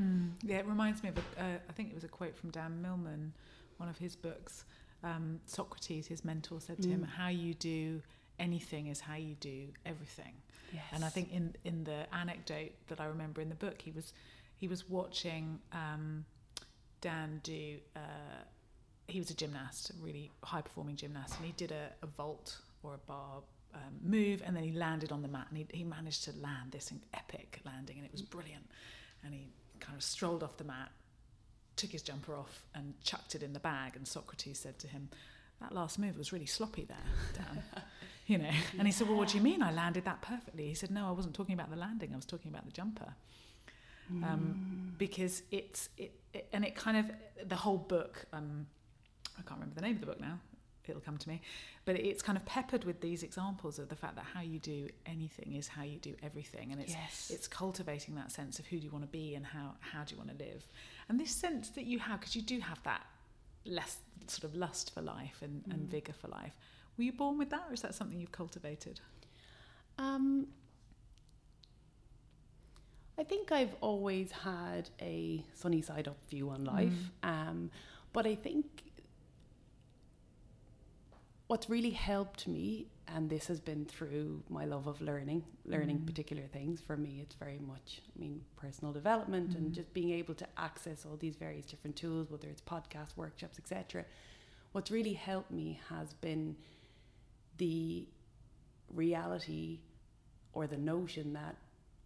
Mm. 0.00 0.30
Yeah, 0.44 0.58
it 0.58 0.66
reminds 0.66 1.02
me 1.02 1.08
of, 1.08 1.18
a, 1.18 1.20
uh, 1.42 1.58
I 1.68 1.72
think 1.72 1.90
it 1.90 1.94
was 1.94 2.04
a 2.04 2.08
quote 2.08 2.36
from 2.36 2.50
Dan 2.50 2.80
Millman, 2.80 3.32
one 3.78 3.88
of 3.88 3.98
his 3.98 4.14
books. 4.14 4.64
Um, 5.02 5.40
Socrates, 5.44 6.06
his 6.06 6.24
mentor, 6.24 6.60
said 6.60 6.80
to 6.82 6.88
mm. 6.88 6.92
him, 6.92 7.04
How 7.04 7.28
you 7.28 7.54
do 7.54 8.02
anything 8.38 8.86
is 8.86 9.00
how 9.00 9.16
you 9.16 9.34
do 9.40 9.68
everything. 9.84 10.34
Yes. 10.72 10.84
And 10.92 11.04
I 11.04 11.08
think 11.08 11.32
in, 11.32 11.56
in 11.64 11.82
the 11.82 12.06
anecdote 12.14 12.72
that 12.86 13.00
I 13.00 13.06
remember 13.06 13.40
in 13.40 13.48
the 13.48 13.56
book, 13.56 13.82
he 13.82 13.90
was, 13.90 14.12
he 14.56 14.68
was 14.68 14.88
watching 14.88 15.58
um, 15.72 16.24
Dan 17.00 17.40
do. 17.42 17.78
Uh, 17.96 18.44
he 19.10 19.18
was 19.18 19.30
a 19.30 19.34
gymnast, 19.34 19.90
a 19.90 20.04
really 20.04 20.30
high 20.42 20.60
performing 20.60 20.96
gymnast, 20.96 21.36
and 21.36 21.46
he 21.46 21.52
did 21.52 21.72
a, 21.72 21.90
a 22.02 22.06
vault 22.06 22.58
or 22.82 22.94
a 22.94 22.98
bar 22.98 23.42
um, 23.74 23.80
move, 24.02 24.42
and 24.44 24.56
then 24.56 24.64
he 24.64 24.72
landed 24.72 25.12
on 25.12 25.22
the 25.22 25.28
mat, 25.28 25.46
and 25.48 25.58
he, 25.58 25.66
he 25.72 25.84
managed 25.84 26.24
to 26.24 26.32
land 26.40 26.72
this 26.72 26.92
epic 27.14 27.60
landing, 27.64 27.96
and 27.96 28.04
it 28.04 28.12
was 28.12 28.22
brilliant. 28.22 28.68
And 29.24 29.34
he 29.34 29.48
kind 29.80 29.96
of 29.96 30.02
strolled 30.02 30.42
off 30.42 30.56
the 30.56 30.64
mat, 30.64 30.90
took 31.76 31.90
his 31.90 32.02
jumper 32.02 32.34
off, 32.36 32.64
and 32.74 32.94
chucked 33.02 33.34
it 33.34 33.42
in 33.42 33.52
the 33.52 33.60
bag. 33.60 33.96
And 33.96 34.06
Socrates 34.06 34.58
said 34.58 34.78
to 34.80 34.88
him, 34.88 35.08
"That 35.60 35.72
last 35.72 35.98
move 35.98 36.16
was 36.16 36.32
really 36.32 36.46
sloppy 36.46 36.84
there, 36.84 36.96
Dan." 37.34 37.62
you 38.26 38.38
know. 38.38 38.50
And 38.78 38.86
he 38.86 38.92
said, 38.92 39.08
"Well, 39.08 39.16
what 39.16 39.28
do 39.28 39.36
you 39.36 39.44
mean? 39.44 39.62
I 39.62 39.72
landed 39.72 40.04
that 40.04 40.22
perfectly." 40.22 40.66
He 40.66 40.74
said, 40.74 40.90
"No, 40.90 41.06
I 41.06 41.12
wasn't 41.12 41.34
talking 41.34 41.54
about 41.54 41.70
the 41.70 41.76
landing. 41.76 42.10
I 42.12 42.16
was 42.16 42.26
talking 42.26 42.50
about 42.50 42.66
the 42.66 42.72
jumper." 42.72 43.14
Um, 44.10 44.92
mm. 44.92 44.98
because 44.98 45.44
it's 45.52 45.88
it, 45.96 46.12
it, 46.34 46.48
and 46.52 46.64
it 46.64 46.74
kind 46.74 46.96
of 46.96 47.48
the 47.48 47.54
whole 47.54 47.78
book 47.78 48.24
um, 48.32 48.66
I 49.40 49.48
can't 49.48 49.60
remember 49.60 49.74
the 49.74 49.86
name 49.86 49.94
of 49.94 50.00
the 50.00 50.06
book 50.06 50.20
now. 50.20 50.38
It'll 50.88 51.00
come 51.00 51.18
to 51.18 51.28
me. 51.28 51.40
But 51.84 51.96
it's 51.96 52.22
kind 52.22 52.36
of 52.36 52.44
peppered 52.44 52.84
with 52.84 53.00
these 53.00 53.22
examples 53.22 53.78
of 53.78 53.88
the 53.88 53.94
fact 53.94 54.16
that 54.16 54.24
how 54.34 54.40
you 54.40 54.58
do 54.58 54.88
anything 55.06 55.54
is 55.54 55.68
how 55.68 55.84
you 55.84 55.98
do 55.98 56.14
everything. 56.22 56.72
And 56.72 56.80
it's 56.80 56.92
yes. 56.92 57.30
it's 57.32 57.46
cultivating 57.46 58.16
that 58.16 58.32
sense 58.32 58.58
of 58.58 58.66
who 58.66 58.78
do 58.78 58.84
you 58.84 58.90
want 58.90 59.04
to 59.04 59.10
be 59.10 59.34
and 59.36 59.46
how, 59.46 59.74
how 59.80 60.04
do 60.04 60.14
you 60.14 60.18
want 60.18 60.36
to 60.36 60.44
live. 60.44 60.66
And 61.08 61.18
this 61.18 61.30
sense 61.30 61.70
that 61.70 61.84
you 61.84 61.98
have, 62.00 62.20
because 62.20 62.34
you 62.34 62.42
do 62.42 62.58
have 62.60 62.82
that 62.82 63.06
less 63.64 63.98
sort 64.26 64.44
of 64.44 64.56
lust 64.56 64.92
for 64.92 65.00
life 65.00 65.38
and, 65.42 65.62
mm. 65.64 65.72
and 65.72 65.88
vigour 65.88 66.14
for 66.14 66.28
life. 66.28 66.56
Were 66.96 67.04
you 67.04 67.12
born 67.12 67.38
with 67.38 67.50
that 67.50 67.64
or 67.68 67.74
is 67.74 67.82
that 67.82 67.94
something 67.94 68.18
you've 68.18 68.32
cultivated? 68.32 69.00
Um, 69.98 70.48
I 73.18 73.22
think 73.22 73.52
I've 73.52 73.74
always 73.80 74.32
had 74.32 74.88
a 75.00 75.44
sunny 75.54 75.82
side 75.82 76.08
up 76.08 76.16
view 76.28 76.50
on 76.50 76.64
life. 76.64 76.92
Mm. 77.22 77.28
Um, 77.28 77.70
but 78.12 78.26
I 78.26 78.34
think 78.34 78.89
what's 81.50 81.68
really 81.68 81.90
helped 81.90 82.46
me, 82.46 82.86
and 83.08 83.28
this 83.28 83.48
has 83.48 83.58
been 83.58 83.84
through 83.84 84.40
my 84.48 84.64
love 84.64 84.86
of 84.86 85.00
learning, 85.00 85.42
learning 85.64 85.98
mm. 85.98 86.06
particular 86.06 86.44
things. 86.52 86.80
For 86.80 86.96
me, 86.96 87.18
it's 87.20 87.34
very 87.34 87.58
much, 87.58 88.00
I 88.16 88.20
mean, 88.20 88.40
personal 88.54 88.92
development 88.92 89.50
mm. 89.50 89.56
and 89.56 89.74
just 89.74 89.92
being 89.92 90.10
able 90.10 90.34
to 90.34 90.46
access 90.56 91.04
all 91.04 91.16
these 91.16 91.34
various 91.34 91.66
different 91.66 91.96
tools, 91.96 92.30
whether 92.30 92.46
it's 92.46 92.60
podcasts, 92.60 93.16
workshops, 93.16 93.58
etc. 93.58 94.04
What's 94.70 94.92
really 94.92 95.14
helped 95.14 95.50
me 95.50 95.80
has 95.88 96.14
been 96.14 96.54
the 97.58 98.06
reality 98.94 99.80
or 100.52 100.68
the 100.68 100.78
notion 100.78 101.32
that 101.32 101.56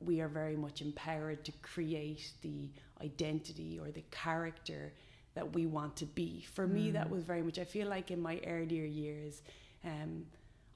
we 0.00 0.22
are 0.22 0.28
very 0.28 0.56
much 0.56 0.80
empowered 0.80 1.44
to 1.44 1.52
create 1.60 2.32
the 2.40 2.70
identity 3.02 3.78
or 3.78 3.90
the 3.90 4.04
character 4.10 4.94
that 5.34 5.54
we 5.54 5.66
want 5.66 5.96
to 5.96 6.06
be. 6.06 6.44
For 6.52 6.66
mm. 6.66 6.72
me, 6.72 6.90
that 6.92 7.08
mm. 7.08 7.10
was 7.10 7.22
very 7.22 7.42
much, 7.42 7.58
I 7.58 7.64
feel 7.64 7.88
like 7.88 8.10
in 8.10 8.20
my 8.20 8.40
earlier 8.46 8.84
years, 8.84 9.42
um, 9.84 10.26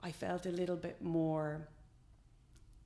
I 0.02 0.12
felt 0.12 0.46
a 0.46 0.50
little 0.50 0.76
bit 0.76 1.02
more 1.02 1.68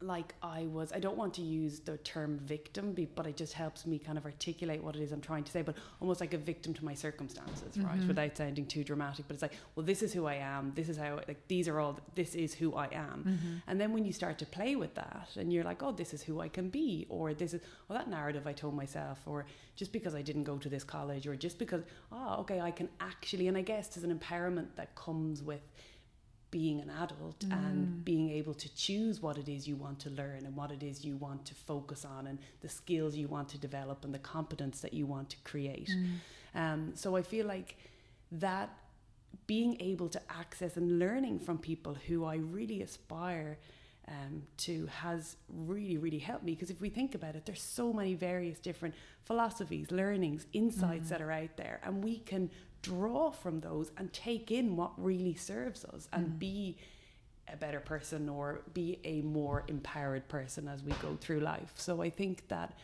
like 0.02 0.34
I 0.42 0.66
was, 0.66 0.92
I 0.92 0.98
don't 0.98 1.16
want 1.16 1.34
to 1.34 1.42
use 1.42 1.80
the 1.80 1.96
term 1.98 2.38
victim, 2.38 2.94
but 3.14 3.26
it 3.26 3.36
just 3.36 3.52
helps 3.52 3.86
me 3.86 3.98
kind 3.98 4.18
of 4.18 4.24
articulate 4.24 4.82
what 4.82 4.96
it 4.96 5.02
is 5.02 5.12
I'm 5.12 5.20
trying 5.20 5.44
to 5.44 5.52
say, 5.52 5.62
but 5.62 5.76
almost 6.00 6.20
like 6.20 6.34
a 6.34 6.38
victim 6.38 6.74
to 6.74 6.84
my 6.84 6.94
circumstances, 6.94 7.76
mm-hmm. 7.76 7.86
right? 7.86 8.06
Without 8.06 8.36
sounding 8.36 8.66
too 8.66 8.84
dramatic. 8.84 9.26
But 9.28 9.34
it's 9.34 9.42
like, 9.42 9.54
well, 9.74 9.86
this 9.86 10.02
is 10.02 10.12
who 10.12 10.26
I 10.26 10.34
am. 10.34 10.72
This 10.74 10.88
is 10.88 10.96
how, 10.96 11.16
like, 11.28 11.46
these 11.48 11.68
are 11.68 11.80
all, 11.80 11.98
this 12.14 12.34
is 12.34 12.54
who 12.54 12.74
I 12.74 12.86
am. 12.86 13.24
Mm-hmm. 13.26 13.56
And 13.66 13.80
then 13.80 13.92
when 13.92 14.04
you 14.04 14.12
start 14.12 14.38
to 14.38 14.46
play 14.46 14.76
with 14.76 14.94
that 14.94 15.28
and 15.36 15.52
you're 15.52 15.64
like, 15.64 15.82
oh, 15.82 15.92
this 15.92 16.12
is 16.12 16.22
who 16.22 16.40
I 16.40 16.48
can 16.48 16.68
be, 16.68 17.06
or 17.08 17.34
this 17.34 17.54
is, 17.54 17.60
well, 17.88 17.98
that 17.98 18.08
narrative 18.08 18.46
I 18.46 18.52
told 18.52 18.74
myself, 18.74 19.20
or 19.26 19.46
just 19.76 19.92
because 19.92 20.14
I 20.14 20.22
didn't 20.22 20.44
go 20.44 20.58
to 20.58 20.68
this 20.68 20.84
college, 20.84 21.26
or 21.26 21.36
just 21.36 21.58
because, 21.58 21.82
oh, 22.10 22.36
okay, 22.40 22.60
I 22.60 22.70
can 22.70 22.88
actually, 23.00 23.48
and 23.48 23.56
I 23.56 23.62
guess 23.62 23.88
there's 23.88 24.04
an 24.04 24.16
empowerment 24.18 24.68
that 24.76 24.94
comes 24.94 25.42
with 25.42 25.62
being 26.52 26.80
an 26.80 26.90
adult 26.90 27.40
mm. 27.40 27.52
and 27.52 28.04
being 28.04 28.30
able 28.30 28.54
to 28.54 28.72
choose 28.76 29.20
what 29.20 29.36
it 29.38 29.48
is 29.48 29.66
you 29.66 29.74
want 29.74 29.98
to 29.98 30.10
learn 30.10 30.44
and 30.44 30.54
what 30.54 30.70
it 30.70 30.82
is 30.84 31.04
you 31.04 31.16
want 31.16 31.44
to 31.44 31.54
focus 31.54 32.04
on 32.04 32.28
and 32.28 32.38
the 32.60 32.68
skills 32.68 33.16
you 33.16 33.26
want 33.26 33.48
to 33.48 33.58
develop 33.58 34.04
and 34.04 34.14
the 34.14 34.20
competence 34.20 34.80
that 34.80 34.92
you 34.92 35.04
want 35.04 35.28
to 35.30 35.36
create. 35.42 35.90
Mm. 35.90 36.14
Um, 36.54 36.92
so 36.94 37.16
I 37.16 37.22
feel 37.22 37.46
like 37.46 37.76
that 38.30 38.68
being 39.46 39.80
able 39.80 40.08
to 40.10 40.20
access 40.30 40.76
and 40.76 40.98
learning 40.98 41.40
from 41.40 41.58
people 41.58 41.96
who 42.06 42.24
I 42.24 42.36
really 42.36 42.82
aspire 42.82 43.58
um, 44.06 44.42
to 44.58 44.86
has 44.86 45.36
really, 45.48 45.96
really 45.96 46.18
helped 46.18 46.44
me. 46.44 46.52
Because 46.52 46.70
if 46.70 46.80
we 46.82 46.90
think 46.90 47.14
about 47.14 47.34
it, 47.34 47.46
there's 47.46 47.62
so 47.62 47.92
many 47.94 48.14
various 48.14 48.58
different 48.58 48.94
philosophies, 49.24 49.90
learnings, 49.90 50.46
insights 50.52 51.06
mm. 51.06 51.10
that 51.10 51.22
are 51.22 51.32
out 51.32 51.56
there, 51.56 51.80
and 51.82 52.04
we 52.04 52.18
can 52.18 52.50
draw 52.82 53.30
from 53.30 53.60
those 53.60 53.90
and 53.96 54.12
take 54.12 54.50
in 54.50 54.76
what 54.76 54.92
really 54.96 55.34
serves 55.34 55.84
us 55.84 56.08
and 56.12 56.26
mm. 56.26 56.38
be 56.38 56.76
a 57.52 57.56
better 57.56 57.80
person 57.80 58.28
or 58.28 58.62
be 58.74 58.98
a 59.04 59.22
more 59.22 59.64
empowered 59.68 60.28
person 60.28 60.68
as 60.68 60.82
we 60.82 60.92
go 61.02 61.16
through 61.20 61.40
life. 61.40 61.72
So 61.76 62.02
I 62.02 62.10
think 62.10 62.48
that 62.48 62.74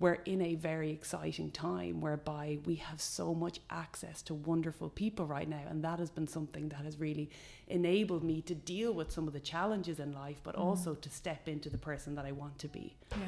we're 0.00 0.18
in 0.24 0.42
a 0.42 0.56
very 0.56 0.90
exciting 0.90 1.50
time 1.50 2.00
whereby 2.00 2.58
we 2.64 2.76
have 2.76 3.00
so 3.00 3.32
much 3.32 3.60
access 3.70 4.22
to 4.22 4.34
wonderful 4.34 4.88
people 4.88 5.24
right 5.24 5.48
now 5.48 5.62
and 5.68 5.84
that 5.84 6.00
has 6.00 6.10
been 6.10 6.26
something 6.26 6.68
that 6.70 6.84
has 6.84 6.98
really 6.98 7.30
enabled 7.68 8.24
me 8.24 8.42
to 8.42 8.54
deal 8.54 8.92
with 8.92 9.12
some 9.12 9.28
of 9.28 9.32
the 9.32 9.40
challenges 9.40 10.00
in 10.00 10.12
life 10.12 10.40
but 10.42 10.56
mm. 10.56 10.60
also 10.60 10.94
to 10.94 11.08
step 11.08 11.48
into 11.48 11.70
the 11.70 11.78
person 11.78 12.14
that 12.16 12.24
I 12.24 12.32
want 12.32 12.58
to 12.58 12.68
be. 12.68 12.96
Yeah. 13.12 13.18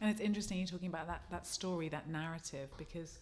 And 0.00 0.10
it's 0.10 0.20
interesting 0.20 0.58
you're 0.58 0.66
talking 0.66 0.88
about 0.88 1.06
that 1.06 1.22
that 1.30 1.46
story 1.46 1.88
that 1.88 2.08
narrative 2.08 2.68
because 2.76 3.18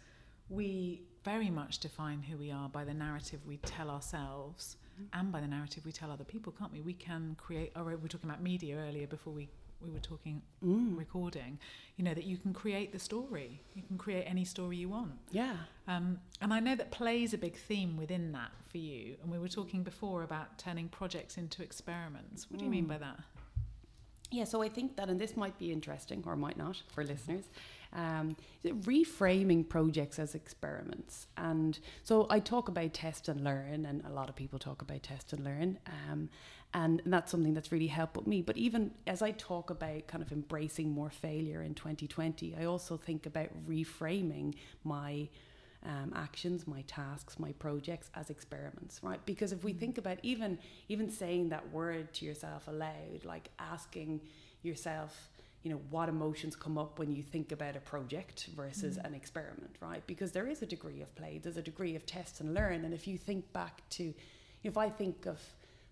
we 0.48 1.02
very 1.24 1.50
much 1.50 1.78
define 1.78 2.22
who 2.22 2.36
we 2.36 2.52
are 2.52 2.68
by 2.68 2.84
the 2.84 2.94
narrative 2.94 3.40
we 3.46 3.56
tell 3.58 3.90
ourselves 3.90 4.76
mm-hmm. 4.94 5.18
and 5.18 5.32
by 5.32 5.40
the 5.40 5.46
narrative 5.46 5.84
we 5.84 5.92
tell 5.92 6.10
other 6.10 6.24
people, 6.24 6.52
can't 6.56 6.72
we? 6.72 6.80
We 6.80 6.92
can 6.92 7.36
create, 7.38 7.72
or 7.74 7.84
we 7.84 7.96
were 7.96 8.08
talking 8.08 8.30
about 8.30 8.42
media 8.42 8.76
earlier 8.76 9.08
before 9.08 9.32
we, 9.32 9.48
we 9.80 9.90
were 9.90 9.98
talking 9.98 10.40
mm. 10.64 10.96
recording, 10.96 11.58
you 11.96 12.04
know, 12.04 12.14
that 12.14 12.24
you 12.24 12.36
can 12.36 12.52
create 12.52 12.92
the 12.92 12.98
story. 12.98 13.60
You 13.74 13.82
can 13.82 13.98
create 13.98 14.24
any 14.24 14.44
story 14.44 14.76
you 14.76 14.88
want. 14.88 15.12
Yeah. 15.32 15.56
Um, 15.88 16.20
and 16.40 16.54
I 16.54 16.60
know 16.60 16.76
that 16.76 16.92
play 16.92 17.24
is 17.24 17.34
a 17.34 17.38
big 17.38 17.56
theme 17.56 17.96
within 17.96 18.30
that 18.32 18.52
for 18.70 18.78
you. 18.78 19.16
And 19.22 19.30
we 19.30 19.38
were 19.38 19.48
talking 19.48 19.82
before 19.82 20.22
about 20.22 20.58
turning 20.58 20.88
projects 20.88 21.36
into 21.36 21.62
experiments. 21.62 22.50
What 22.50 22.58
do 22.58 22.64
you 22.64 22.70
mean 22.70 22.86
mm. 22.86 22.90
by 22.90 22.98
that? 22.98 23.18
Yeah, 24.30 24.44
so 24.44 24.62
I 24.62 24.68
think 24.68 24.96
that, 24.96 25.08
and 25.08 25.20
this 25.20 25.36
might 25.36 25.58
be 25.58 25.72
interesting 25.72 26.22
or 26.26 26.36
might 26.36 26.56
not 26.56 26.82
for 26.92 27.04
listeners. 27.04 27.44
Um, 27.92 28.36
reframing 28.64 29.68
projects 29.68 30.18
as 30.18 30.34
experiments. 30.34 31.26
And 31.36 31.78
so 32.02 32.26
I 32.30 32.40
talk 32.40 32.68
about 32.68 32.94
test 32.94 33.28
and 33.28 33.42
learn, 33.42 33.86
and 33.86 34.02
a 34.06 34.10
lot 34.10 34.28
of 34.28 34.36
people 34.36 34.58
talk 34.58 34.82
about 34.82 35.02
test 35.02 35.32
and 35.32 35.44
learn. 35.44 35.78
Um, 35.86 36.28
and 36.74 37.00
that's 37.06 37.30
something 37.30 37.54
that's 37.54 37.72
really 37.72 37.86
helped 37.86 38.26
me. 38.26 38.42
But 38.42 38.56
even 38.56 38.90
as 39.06 39.22
I 39.22 39.30
talk 39.32 39.70
about 39.70 40.06
kind 40.08 40.22
of 40.22 40.30
embracing 40.32 40.90
more 40.90 41.10
failure 41.10 41.62
in 41.62 41.74
2020, 41.74 42.54
I 42.58 42.64
also 42.64 42.96
think 42.96 43.24
about 43.24 43.48
reframing 43.66 44.54
my 44.84 45.28
um, 45.86 46.12
actions, 46.14 46.66
my 46.66 46.82
tasks, 46.82 47.38
my 47.38 47.52
projects 47.52 48.10
as 48.14 48.28
experiments, 48.28 49.00
right? 49.02 49.24
Because 49.24 49.52
if 49.52 49.62
we 49.62 49.72
mm. 49.72 49.78
think 49.78 49.98
about 49.98 50.18
even 50.22 50.58
even 50.88 51.10
saying 51.10 51.50
that 51.50 51.70
word 51.70 52.12
to 52.14 52.24
yourself 52.24 52.66
aloud, 52.66 53.24
like 53.24 53.50
asking 53.58 54.20
yourself, 54.62 55.30
you 55.66 55.72
know, 55.72 55.80
what 55.90 56.08
emotions 56.08 56.54
come 56.54 56.78
up 56.78 57.00
when 57.00 57.10
you 57.10 57.24
think 57.24 57.50
about 57.50 57.74
a 57.74 57.80
project 57.80 58.50
versus 58.54 58.98
mm. 58.98 59.04
an 59.04 59.14
experiment, 59.14 59.74
right? 59.80 60.00
Because 60.06 60.30
there 60.30 60.46
is 60.46 60.62
a 60.62 60.66
degree 60.66 61.02
of 61.02 61.12
play, 61.16 61.40
there's 61.42 61.56
a 61.56 61.62
degree 61.62 61.96
of 61.96 62.06
test 62.06 62.40
and 62.40 62.54
learn, 62.54 62.84
and 62.84 62.94
if 62.94 63.08
you 63.08 63.18
think 63.18 63.52
back 63.52 63.82
to, 63.90 64.14
if 64.62 64.78
I 64.78 64.88
think 64.88 65.26
of 65.26 65.40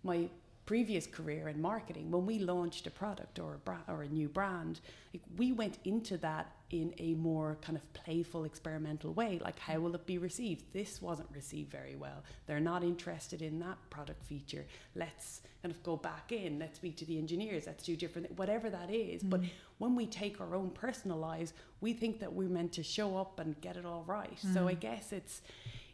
my 0.04 0.28
previous 0.64 1.08
career 1.08 1.48
in 1.48 1.60
marketing, 1.60 2.08
when 2.12 2.24
we 2.24 2.38
launched 2.38 2.86
a 2.86 2.90
product 2.92 3.40
or 3.40 3.54
a 3.54 3.58
brand 3.58 3.82
or 3.88 4.04
a 4.04 4.08
new 4.08 4.28
brand, 4.28 4.78
like 5.12 5.22
we 5.36 5.50
went 5.50 5.78
into 5.84 6.18
that 6.18 6.52
in 6.70 6.94
a 6.98 7.14
more 7.14 7.56
kind 7.60 7.76
of 7.76 7.92
playful, 7.92 8.44
experimental 8.44 9.12
way. 9.12 9.38
Like, 9.42 9.58
how 9.58 9.78
will 9.80 9.94
it 9.94 10.06
be 10.06 10.18
received? 10.18 10.72
This 10.72 11.00
wasn't 11.00 11.28
received 11.32 11.70
very 11.70 11.94
well. 11.94 12.24
They're 12.46 12.60
not 12.60 12.82
interested 12.82 13.42
in 13.42 13.58
that 13.60 13.78
product 13.90 14.24
feature. 14.24 14.66
Let's 14.94 15.42
kind 15.62 15.74
of 15.74 15.82
go 15.82 15.96
back 15.96 16.32
in. 16.32 16.58
Let's 16.58 16.76
speak 16.76 16.96
to 16.98 17.04
the 17.04 17.18
engineers. 17.18 17.66
Let's 17.66 17.84
do 17.84 17.96
different, 17.96 18.36
whatever 18.38 18.70
that 18.70 18.90
is. 18.90 19.22
Mm. 19.22 19.30
But 19.30 19.40
when 19.78 19.94
we 19.94 20.06
take 20.06 20.40
our 20.40 20.54
own 20.54 20.70
personal 20.70 21.18
lives, 21.18 21.52
we 21.80 21.92
think 21.92 22.20
that 22.20 22.32
we're 22.32 22.48
meant 22.48 22.72
to 22.72 22.82
show 22.82 23.16
up 23.16 23.38
and 23.38 23.60
get 23.60 23.76
it 23.76 23.84
all 23.84 24.04
right. 24.06 24.38
Mm. 24.46 24.54
So 24.54 24.66
I 24.66 24.74
guess 24.74 25.12
it's, 25.12 25.42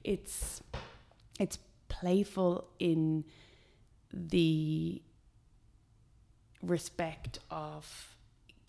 it's, 0.05 0.62
it's 1.39 1.59
playful 1.89 2.69
in 2.79 3.25
the 4.12 5.03
respect 6.62 7.39
of 7.50 8.17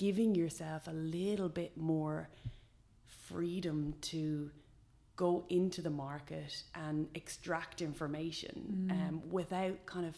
giving 0.01 0.33
yourself 0.33 0.87
a 0.87 0.91
little 0.91 1.47
bit 1.47 1.77
more 1.77 2.27
freedom 3.27 3.93
to 4.01 4.49
go 5.15 5.45
into 5.49 5.79
the 5.79 5.91
market 5.91 6.63
and 6.73 7.07
extract 7.13 7.83
information 7.83 8.87
mm. 8.89 8.91
um, 8.91 9.21
without 9.29 9.85
kind 9.85 10.07
of 10.07 10.17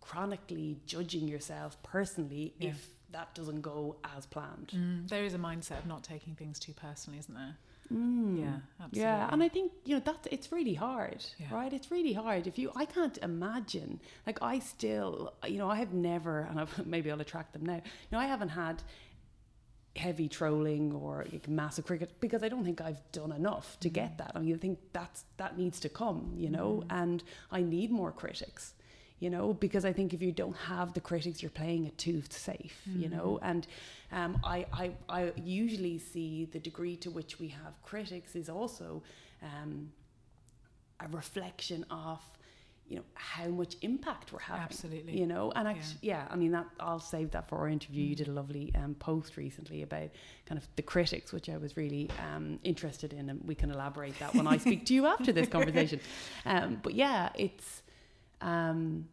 chronically 0.00 0.80
judging 0.84 1.28
yourself 1.28 1.80
personally 1.84 2.54
yeah. 2.58 2.70
if 2.70 2.88
that 3.12 3.32
doesn't 3.36 3.60
go 3.60 3.94
as 4.16 4.26
planned. 4.26 4.72
Mm. 4.74 5.08
There 5.08 5.24
is 5.24 5.34
a 5.34 5.38
mindset 5.38 5.78
of 5.78 5.86
not 5.86 6.02
taking 6.02 6.34
things 6.34 6.58
too 6.58 6.72
personally, 6.72 7.20
isn't 7.20 7.34
there? 7.34 7.56
Mm. 7.92 8.40
Yeah, 8.40 8.56
absolutely. 8.80 9.00
Yeah, 9.00 9.28
and 9.30 9.42
I 9.42 9.48
think 9.48 9.72
you 9.84 9.96
know 9.96 10.02
that 10.04 10.26
it's 10.30 10.50
really 10.50 10.74
hard, 10.74 11.24
yeah. 11.38 11.54
right? 11.54 11.72
It's 11.72 11.90
really 11.90 12.12
hard. 12.12 12.46
If 12.46 12.58
you, 12.58 12.72
I 12.74 12.84
can't 12.84 13.18
imagine. 13.18 14.00
Like 14.26 14.42
I 14.42 14.58
still, 14.58 15.34
you 15.46 15.58
know, 15.58 15.70
I 15.70 15.76
have 15.76 15.92
never, 15.92 16.40
and 16.40 16.60
I've, 16.60 16.86
maybe 16.86 17.10
I'll 17.10 17.20
attract 17.20 17.52
them 17.52 17.66
now. 17.66 17.76
You 17.76 17.82
know, 18.12 18.18
I 18.18 18.26
haven't 18.26 18.50
had 18.50 18.82
heavy 19.94 20.26
trolling 20.26 20.92
or 20.94 21.26
like, 21.30 21.48
massive 21.48 21.84
cricket 21.84 22.18
because 22.18 22.42
I 22.42 22.48
don't 22.48 22.64
think 22.64 22.80
I've 22.80 23.02
done 23.12 23.30
enough 23.30 23.78
to 23.80 23.90
mm. 23.90 23.92
get 23.92 24.18
that. 24.18 24.32
I 24.34 24.38
mean, 24.38 24.54
I 24.54 24.58
think 24.58 24.78
that's 24.92 25.24
that 25.36 25.58
needs 25.58 25.80
to 25.80 25.88
come, 25.88 26.32
you 26.36 26.50
know, 26.50 26.84
mm. 26.86 27.02
and 27.02 27.22
I 27.50 27.62
need 27.62 27.90
more 27.90 28.12
critics 28.12 28.74
you 29.22 29.30
know, 29.30 29.54
because 29.54 29.84
I 29.84 29.92
think 29.92 30.12
if 30.12 30.20
you 30.20 30.32
don't 30.32 30.56
have 30.56 30.94
the 30.94 31.00
critics, 31.00 31.42
you're 31.42 31.50
playing 31.52 31.84
it 31.84 31.96
too 31.96 32.24
safe, 32.28 32.82
mm-hmm. 32.88 33.02
you 33.02 33.08
know. 33.08 33.38
Mm-hmm. 33.40 33.50
And 33.50 33.66
um, 34.10 34.40
I, 34.42 34.66
I, 34.72 34.90
I 35.08 35.32
usually 35.36 35.98
see 35.98 36.46
the 36.46 36.58
degree 36.58 36.96
to 36.96 37.10
which 37.10 37.38
we 37.38 37.46
have 37.46 37.80
critics 37.84 38.34
is 38.34 38.48
also 38.48 39.00
um, 39.40 39.92
a 40.98 41.06
reflection 41.06 41.86
of 41.88 42.20
you 42.88 42.96
know 42.96 43.04
how 43.14 43.46
much 43.46 43.76
impact 43.82 44.32
we're 44.32 44.40
having 44.40 44.64
absolutely 44.64 45.18
you 45.18 45.26
know 45.26 45.52
and 45.54 45.68
actually 45.68 45.96
yeah, 46.02 46.24
yeah 46.24 46.32
i 46.32 46.36
mean 46.36 46.50
that 46.50 46.66
i'll 46.80 46.98
save 46.98 47.30
that 47.30 47.48
for 47.48 47.56
our 47.58 47.68
interview 47.68 48.04
mm. 48.04 48.08
you 48.08 48.16
did 48.16 48.28
a 48.28 48.32
lovely 48.32 48.72
um, 48.74 48.94
post 48.96 49.36
recently 49.36 49.82
about 49.82 50.10
kind 50.46 50.58
of 50.58 50.66
the 50.74 50.82
critics 50.82 51.32
which 51.32 51.48
i 51.48 51.56
was 51.56 51.76
really 51.76 52.10
um, 52.18 52.58
interested 52.64 53.12
in 53.12 53.30
and 53.30 53.40
we 53.46 53.54
can 53.54 53.70
elaborate 53.70 54.18
that 54.18 54.34
when 54.34 54.48
i 54.48 54.58
speak 54.58 54.84
to 54.84 54.92
you 54.92 55.06
after 55.06 55.32
this 55.32 55.48
conversation 55.56 56.00
um, 56.44 56.80
but 56.82 56.92
yeah 56.92 57.30
it's 57.36 57.82
um, 58.42 59.08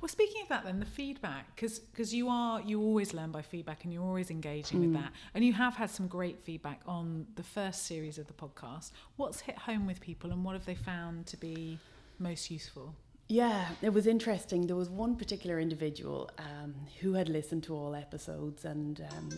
well, 0.00 0.08
speaking 0.08 0.42
of 0.42 0.48
that, 0.48 0.64
then 0.64 0.80
the 0.80 0.86
feedback, 0.86 1.54
because 1.54 1.78
because 1.78 2.14
you 2.14 2.28
are 2.28 2.60
you 2.60 2.80
always 2.80 3.14
learn 3.14 3.30
by 3.30 3.42
feedback, 3.42 3.84
and 3.84 3.92
you're 3.92 4.02
always 4.02 4.30
engaging 4.30 4.78
mm. 4.78 4.82
with 4.82 4.94
that, 4.94 5.12
and 5.34 5.44
you 5.44 5.52
have 5.52 5.74
had 5.74 5.90
some 5.90 6.06
great 6.06 6.40
feedback 6.40 6.80
on 6.86 7.26
the 7.36 7.42
first 7.42 7.86
series 7.86 8.18
of 8.18 8.26
the 8.26 8.32
podcast. 8.32 8.90
What's 9.16 9.40
hit 9.40 9.58
home 9.58 9.86
with 9.86 10.00
people, 10.00 10.32
and 10.32 10.44
what 10.44 10.54
have 10.54 10.64
they 10.64 10.74
found 10.74 11.26
to 11.26 11.36
be 11.36 11.78
most 12.18 12.50
useful? 12.50 12.94
Yeah, 13.28 13.66
it 13.80 13.90
was 13.90 14.06
interesting. 14.06 14.66
There 14.66 14.76
was 14.76 14.90
one 14.90 15.16
particular 15.16 15.58
individual 15.58 16.30
um, 16.38 16.74
who 17.00 17.14
had 17.14 17.28
listened 17.28 17.62
to 17.64 17.74
all 17.74 17.94
episodes, 17.94 18.64
and 18.64 19.00
um, 19.12 19.28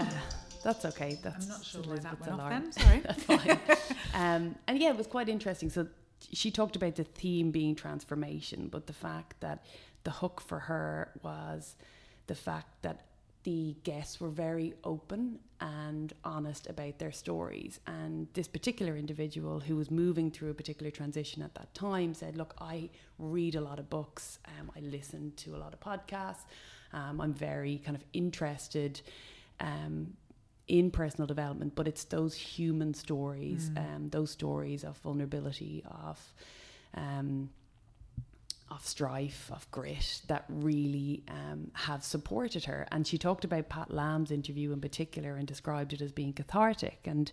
uh, 0.00 0.06
that's 0.64 0.84
okay. 0.86 1.18
That's 1.22 1.46
I'm 1.46 1.50
not 1.50 1.64
sure 1.64 1.82
why 1.82 1.96
that 1.96 2.20
went 2.20 2.32
alarm. 2.32 2.52
off 2.52 2.62
then. 2.62 2.72
Sorry, 2.72 2.98
that's 3.04 3.22
fine. 3.22 3.58
um, 4.14 4.54
and 4.66 4.78
yeah, 4.78 4.90
it 4.90 4.96
was 4.96 5.06
quite 5.06 5.28
interesting. 5.28 5.70
So 5.70 5.86
she 6.32 6.50
talked 6.50 6.76
about 6.76 6.96
the 6.96 7.04
theme 7.04 7.50
being 7.50 7.74
transformation, 7.74 8.68
but 8.70 8.86
the 8.86 8.92
fact 8.92 9.40
that 9.40 9.64
the 10.04 10.10
hook 10.10 10.40
for 10.40 10.58
her 10.58 11.12
was 11.22 11.76
the 12.26 12.34
fact 12.34 12.82
that 12.82 13.06
the 13.44 13.74
guests 13.82 14.20
were 14.20 14.28
very 14.28 14.74
open 14.84 15.38
and 15.60 16.12
honest 16.24 16.68
about 16.68 16.98
their 16.98 17.12
stories. 17.12 17.80
And 17.86 18.28
this 18.34 18.46
particular 18.46 18.96
individual 18.96 19.60
who 19.60 19.76
was 19.76 19.90
moving 19.90 20.30
through 20.30 20.50
a 20.50 20.54
particular 20.54 20.90
transition 20.90 21.42
at 21.42 21.54
that 21.54 21.74
time 21.74 22.14
said, 22.14 22.36
Look, 22.36 22.54
I 22.60 22.88
read 23.18 23.54
a 23.54 23.60
lot 23.60 23.78
of 23.78 23.90
books, 23.90 24.38
um, 24.46 24.70
I 24.76 24.80
listen 24.80 25.32
to 25.38 25.56
a 25.56 25.58
lot 25.58 25.74
of 25.74 25.80
podcasts, 25.80 26.44
um, 26.92 27.20
I'm 27.20 27.34
very 27.34 27.78
kind 27.84 27.96
of 27.96 28.04
interested. 28.12 29.00
Um, 29.60 30.14
in 30.68 30.90
personal 30.90 31.26
development, 31.26 31.74
but 31.74 31.88
it's 31.88 32.04
those 32.04 32.34
human 32.34 32.94
stories, 32.94 33.70
mm. 33.70 33.78
um, 33.96 34.08
those 34.10 34.30
stories 34.30 34.84
of 34.84 34.96
vulnerability, 34.98 35.82
of 35.86 36.20
um, 36.94 37.50
of 38.74 38.86
strife, 38.86 39.50
of 39.52 39.70
grit 39.70 40.22
that 40.28 40.44
really 40.48 41.22
um, 41.28 41.70
have 41.74 42.02
supported 42.02 42.64
her. 42.64 42.86
And 42.90 43.06
she 43.06 43.18
talked 43.18 43.44
about 43.44 43.68
Pat 43.68 43.92
Lam's 43.92 44.30
interview 44.30 44.72
in 44.72 44.80
particular 44.80 45.36
and 45.36 45.46
described 45.46 45.92
it 45.92 46.00
as 46.00 46.10
being 46.10 46.32
cathartic. 46.32 47.00
And 47.04 47.30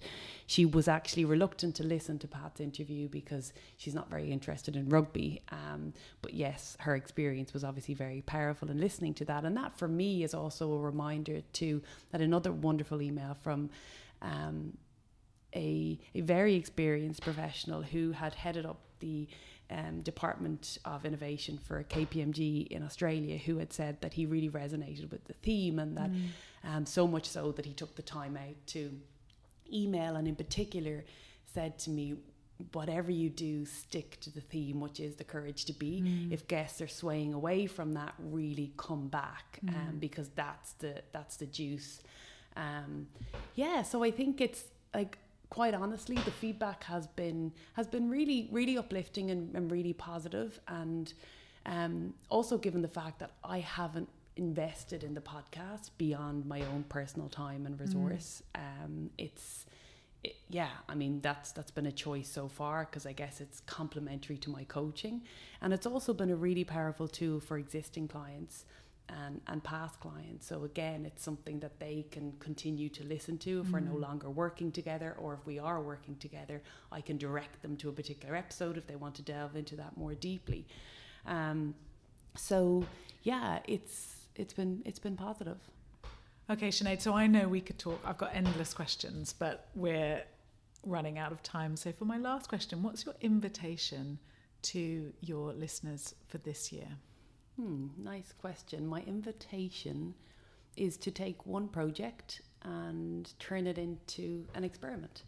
she 0.48 0.66
was 0.66 0.90
actually 0.90 1.24
reluctant 1.24 1.76
to 1.76 1.84
listen 1.84 2.20
to 2.20 2.28
Pat's 2.28 2.60
interview 2.60 3.08
because 3.08 3.54
she's 3.78 3.96
not 3.96 4.10
very 4.10 4.32
interested 4.32 4.76
in 4.76 4.90
rugby. 4.90 5.42
Um, 5.50 5.94
but 6.22 6.34
yes, 6.34 6.76
her 6.82 6.96
experience 6.96 7.54
was 7.54 7.64
obviously 7.64 7.94
very 7.94 8.22
powerful 8.22 8.70
in 8.70 8.80
listening 8.80 9.14
to 9.16 9.26
that. 9.26 9.46
And 9.46 9.56
that 9.56 9.78
for 9.78 9.88
me 9.88 10.24
is 10.24 10.34
also 10.34 10.74
a 10.74 10.80
reminder 10.80 11.40
to 11.54 11.82
that 12.12 12.20
another 12.20 12.52
wonderful 12.52 13.02
email 13.02 13.38
from. 13.42 13.70
Um, 14.22 14.78
a, 15.56 16.00
a 16.14 16.22
very 16.22 16.54
experienced 16.54 17.24
professional 17.24 17.82
who 17.82 18.12
had 18.12 18.36
headed 18.36 18.68
up 18.68 18.82
the 19.00 19.28
um, 19.72 20.02
Department 20.02 20.78
of 20.86 21.06
Innovation 21.06 21.58
for 21.58 21.84
KPMG 21.84 22.68
in 22.68 22.84
Australia 22.84 23.38
who 23.38 23.58
had 23.58 23.72
said 23.72 24.02
that 24.02 24.14
he 24.14 24.26
really 24.26 24.50
resonated 24.50 25.12
with 25.12 25.26
the 25.26 25.34
theme 25.34 25.80
and 25.80 25.98
that 25.98 26.12
mm. 26.12 26.28
um, 26.64 26.86
so 26.86 27.08
much 27.08 27.26
so 27.26 27.52
that 27.52 27.66
he 27.66 27.74
took 27.74 27.96
the 27.96 28.02
time 28.02 28.38
out 28.38 28.56
to 28.68 28.92
email 29.72 30.16
and 30.16 30.28
in 30.28 30.36
particular 30.36 31.06
said 31.54 31.78
to 31.80 31.90
me 31.90 32.16
whatever 32.74 33.12
you 33.12 33.30
do 33.30 33.66
stick 33.66 34.20
to 34.20 34.30
the 34.32 34.42
theme 34.42 34.80
which 34.80 35.00
is 35.00 35.16
the 35.16 35.24
courage 35.24 35.66
to 35.66 35.74
be 35.74 36.02
mm. 36.04 36.32
if 36.32 36.48
guests 36.48 36.82
are 36.82 36.88
swaying 36.88 37.34
away 37.34 37.66
from 37.66 37.94
that 37.94 38.14
really 38.20 38.74
come 38.78 39.08
back 39.08 39.60
um, 39.68 39.74
mm. 39.74 39.90
um, 39.90 40.00
because 40.00 40.30
that's 40.30 40.74
the 40.74 41.02
that's 41.14 41.38
the 41.38 41.46
juice 41.46 42.02
um, 42.58 43.08
yeah 43.56 43.82
so 43.82 44.04
I 44.04 44.12
think 44.12 44.42
it's 44.42 44.64
like 44.94 45.20
quite 45.50 45.74
honestly, 45.74 46.16
the 46.16 46.32
feedback 46.32 46.84
has 46.84 47.08
been 47.08 47.52
has 47.74 47.88
been 47.88 48.10
really 48.10 48.48
really 48.52 48.78
uplifting 48.78 49.32
and, 49.32 49.56
and 49.56 49.72
really 49.72 49.94
positive, 49.94 50.60
and 50.68 51.14
um, 51.66 52.14
also 52.30 52.58
given 52.58 52.82
the 52.82 52.88
fact 52.88 53.20
that 53.20 53.32
I 53.44 53.60
haven't 53.60 54.10
invested 54.36 55.04
in 55.04 55.14
the 55.14 55.22
podcast 55.22 55.92
beyond 55.98 56.46
my 56.46 56.62
own 56.62 56.86
personal 56.88 57.28
time 57.28 57.66
and 57.66 57.78
mm. 57.78 57.82
resource. 57.82 58.44
Mm. 58.56 58.60
Um, 58.60 59.10
it's 59.18 59.66
it, 60.24 60.36
yeah, 60.50 60.70
I 60.88 60.96
mean 60.96 61.20
that's 61.22 61.52
that's 61.52 61.72
been 61.72 61.86
a 61.88 61.92
choice 61.92 62.30
so 62.30 62.48
far 62.48 62.86
because 62.86 63.06
I 63.06 63.14
guess 63.14 63.42
it's 63.42 63.62
complementary 63.62 64.38
to 64.38 64.50
my 64.50 64.64
coaching, 64.66 65.24
and 65.62 65.74
it's 65.74 65.86
also 65.86 66.14
been 66.14 66.30
a 66.30 66.36
really 66.36 66.64
powerful 66.64 67.08
tool 67.08 67.40
for 67.40 67.58
existing 67.58 68.08
clients 68.08 68.66
and, 69.10 69.42
and 69.48 69.64
past 69.64 70.00
clients. 70.00 70.48
So 70.48 70.64
again, 70.64 71.06
it's 71.06 71.24
something 71.24 71.60
that 71.60 71.80
they 71.80 72.06
can 72.12 72.34
continue 72.40 72.90
to 72.90 73.04
listen 73.04 73.38
to 73.40 73.62
if 73.62 73.68
mm. 73.68 73.72
we're 73.74 73.80
no 73.80 73.96
mm. 73.96 74.02
longer 74.02 74.30
working 74.30 74.72
together 74.72 75.16
or 75.20 75.34
if 75.34 75.46
we 75.46 75.60
are 75.60 75.82
working 75.82 76.16
together, 76.18 76.62
I 76.92 77.02
can 77.02 77.18
direct 77.18 77.62
them 77.62 77.76
to 77.78 77.90
a 77.90 77.92
particular 77.92 78.36
episode 78.36 78.78
if 78.78 78.88
they 78.88 78.96
want 78.96 79.16
to 79.16 79.22
delve 79.22 79.56
into 79.56 79.76
that 79.78 79.98
more 79.98 80.14
deeply. 80.14 80.68
Um, 81.26 81.76
so 82.36 82.86
yeah, 83.24 83.60
it's 83.66 84.28
it's 84.36 84.54
been 84.54 84.82
it's 84.86 85.00
been 85.00 85.18
positive. 85.18 85.58
Okay, 86.50 86.70
Sinead, 86.70 87.02
so 87.02 87.14
I 87.14 87.28
know 87.28 87.48
we 87.48 87.62
could 87.62 87.78
talk. 87.78 88.02
I've 88.04 88.18
got 88.18 88.32
endless 88.34 88.74
questions, 88.74 89.34
but 89.34 89.68
we're 89.76 90.24
running 90.84 91.20
out 91.20 91.32
of 91.32 91.44
time. 91.44 91.76
So, 91.76 91.92
for 91.92 92.06
my 92.06 92.18
last 92.18 92.50
question, 92.50 92.82
what's 92.82 93.06
your 93.06 93.14
invitation 93.22 94.18
to 94.64 95.14
your 95.22 95.54
listeners 95.54 96.16
for 96.28 96.40
this 96.40 96.72
year? 96.72 96.88
Hmm, 97.60 97.88
nice 97.98 98.34
question. 98.40 98.88
My 98.88 99.02
invitation 99.02 100.14
is 100.78 100.96
to 100.96 101.12
take 101.12 101.46
one 101.46 101.68
project 101.68 102.42
and 102.62 103.30
turn 103.38 103.68
it 103.68 103.78
into 103.78 104.46
an 104.56 104.64
experiment. 104.64 105.24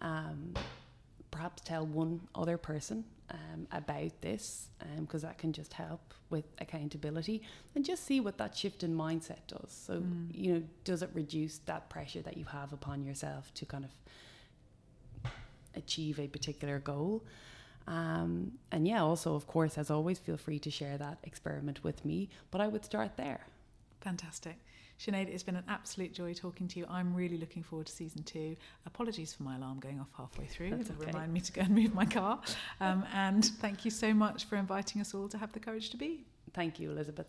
Um, 0.00 0.54
perhaps 1.30 1.60
tell 1.62 1.84
one 1.84 2.22
other 2.34 2.56
person 2.56 3.04
um, 3.30 3.66
about 3.72 4.18
this 4.22 4.68
because 4.98 5.22
um, 5.22 5.28
that 5.28 5.36
can 5.36 5.52
just 5.52 5.74
help 5.74 6.14
with 6.30 6.46
accountability 6.60 7.42
and 7.74 7.84
just 7.84 8.06
see 8.06 8.20
what 8.20 8.38
that 8.38 8.56
shift 8.56 8.82
in 8.82 8.96
mindset 8.96 9.40
does. 9.46 9.70
So, 9.86 10.00
mm. 10.00 10.28
you 10.32 10.52
know, 10.54 10.62
does 10.84 11.02
it 11.02 11.10
reduce 11.12 11.58
that 11.66 11.90
pressure 11.90 12.22
that 12.22 12.38
you 12.38 12.46
have 12.46 12.72
upon 12.72 13.04
yourself 13.04 13.52
to 13.54 13.66
kind 13.66 13.84
of 13.84 15.30
achieve 15.74 16.18
a 16.18 16.26
particular 16.26 16.78
goal? 16.78 17.22
Um, 17.86 18.52
and 18.72 18.88
yeah, 18.88 19.02
also, 19.02 19.34
of 19.34 19.46
course, 19.46 19.76
as 19.76 19.90
always, 19.90 20.18
feel 20.18 20.36
free 20.36 20.58
to 20.60 20.70
share 20.70 20.96
that 20.98 21.18
experiment 21.22 21.84
with 21.84 22.04
me, 22.04 22.28
but 22.50 22.60
I 22.60 22.66
would 22.68 22.84
start 22.84 23.16
there. 23.16 23.40
Fantastic. 24.00 24.56
Sinead, 24.98 25.28
it's 25.28 25.42
been 25.42 25.56
an 25.56 25.64
absolute 25.68 26.12
joy 26.14 26.32
talking 26.34 26.68
to 26.68 26.78
you. 26.78 26.86
I'm 26.88 27.14
really 27.14 27.36
looking 27.36 27.62
forward 27.62 27.86
to 27.88 27.92
season 27.92 28.22
two. 28.22 28.56
Apologies 28.86 29.34
for 29.34 29.42
my 29.42 29.56
alarm 29.56 29.80
going 29.80 29.98
off 29.98 30.08
halfway 30.16 30.46
through. 30.46 30.70
That's 30.70 30.88
It'll 30.88 31.02
okay. 31.02 31.10
remind 31.10 31.32
me 31.32 31.40
to 31.40 31.52
go 31.52 31.62
and 31.62 31.74
move 31.74 31.94
my 31.94 32.04
car. 32.04 32.40
Um, 32.80 33.04
and 33.12 33.44
thank 33.44 33.84
you 33.84 33.90
so 33.90 34.14
much 34.14 34.44
for 34.44 34.56
inviting 34.56 35.00
us 35.00 35.14
all 35.14 35.28
to 35.28 35.38
have 35.38 35.52
the 35.52 35.60
courage 35.60 35.90
to 35.90 35.96
be. 35.96 36.24
Thank 36.52 36.78
you, 36.78 36.90
Elizabeth. 36.90 37.26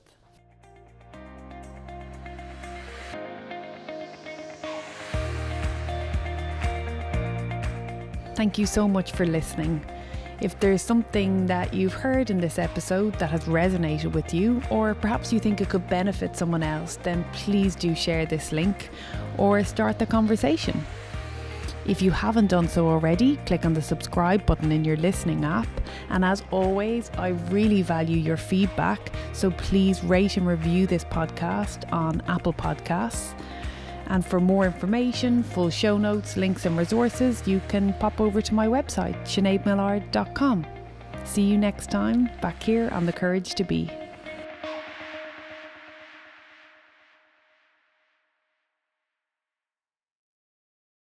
Thank 8.36 8.58
you 8.58 8.66
so 8.66 8.88
much 8.88 9.14
for 9.14 9.26
listening. 9.26 9.84
If 10.42 10.60
there's 10.60 10.82
something 10.82 11.48
that 11.48 11.74
you've 11.74 11.94
heard 11.94 12.30
in 12.30 12.40
this 12.40 12.60
episode 12.60 13.18
that 13.20 13.30
has 13.30 13.46
resonated 13.46 14.12
with 14.12 14.34
you, 14.34 14.62
or 14.70 14.94
perhaps 14.94 15.32
you 15.32 15.40
think 15.40 15.62
it 15.62 15.70
could 15.70 15.88
benefit 15.90 16.36
someone 16.36 16.62
else, 16.62 16.98
then 17.04 17.26
please 17.32 17.76
do 17.76 17.96
share 17.96 18.26
this 18.26 18.52
link 18.52 18.90
or 19.38 19.64
start 19.64 19.98
the 19.98 20.06
conversation. 20.06 20.86
If 21.88 22.02
you 22.02 22.10
haven't 22.12 22.48
done 22.48 22.68
so 22.68 22.88
already, 22.88 23.38
click 23.46 23.64
on 23.64 23.74
the 23.74 23.82
subscribe 23.82 24.46
button 24.46 24.72
in 24.72 24.84
your 24.84 24.98
listening 24.98 25.46
app. 25.46 25.68
And 26.10 26.26
as 26.26 26.44
always, 26.52 27.12
I 27.18 27.30
really 27.50 27.84
value 27.84 28.18
your 28.18 28.38
feedback, 28.38 29.12
so 29.34 29.52
please 29.52 30.04
rate 30.04 30.36
and 30.36 30.48
review 30.48 30.88
this 30.88 31.06
podcast 31.06 31.92
on 31.94 32.22
Apple 32.28 32.54
Podcasts. 32.54 33.36
And 34.08 34.26
for 34.26 34.40
more 34.40 34.66
information, 34.66 35.44
full 35.44 35.70
show 35.70 35.98
notes, 35.98 36.38
links, 36.38 36.66
and 36.66 36.78
resources, 36.78 37.48
you 37.48 37.62
can 37.68 37.94
pop 38.00 38.22
over 38.22 38.42
to 38.42 38.54
my 38.54 38.68
website, 38.68 39.20
sineadmillard.com. 39.24 40.66
See 41.24 41.42
you 41.42 41.58
next 41.58 41.90
time 41.90 42.30
back 42.42 42.62
here 42.62 42.90
on 42.92 43.06
The 43.06 43.14
Courage 43.14 43.56
to 43.56 43.64
Be. 43.64 43.90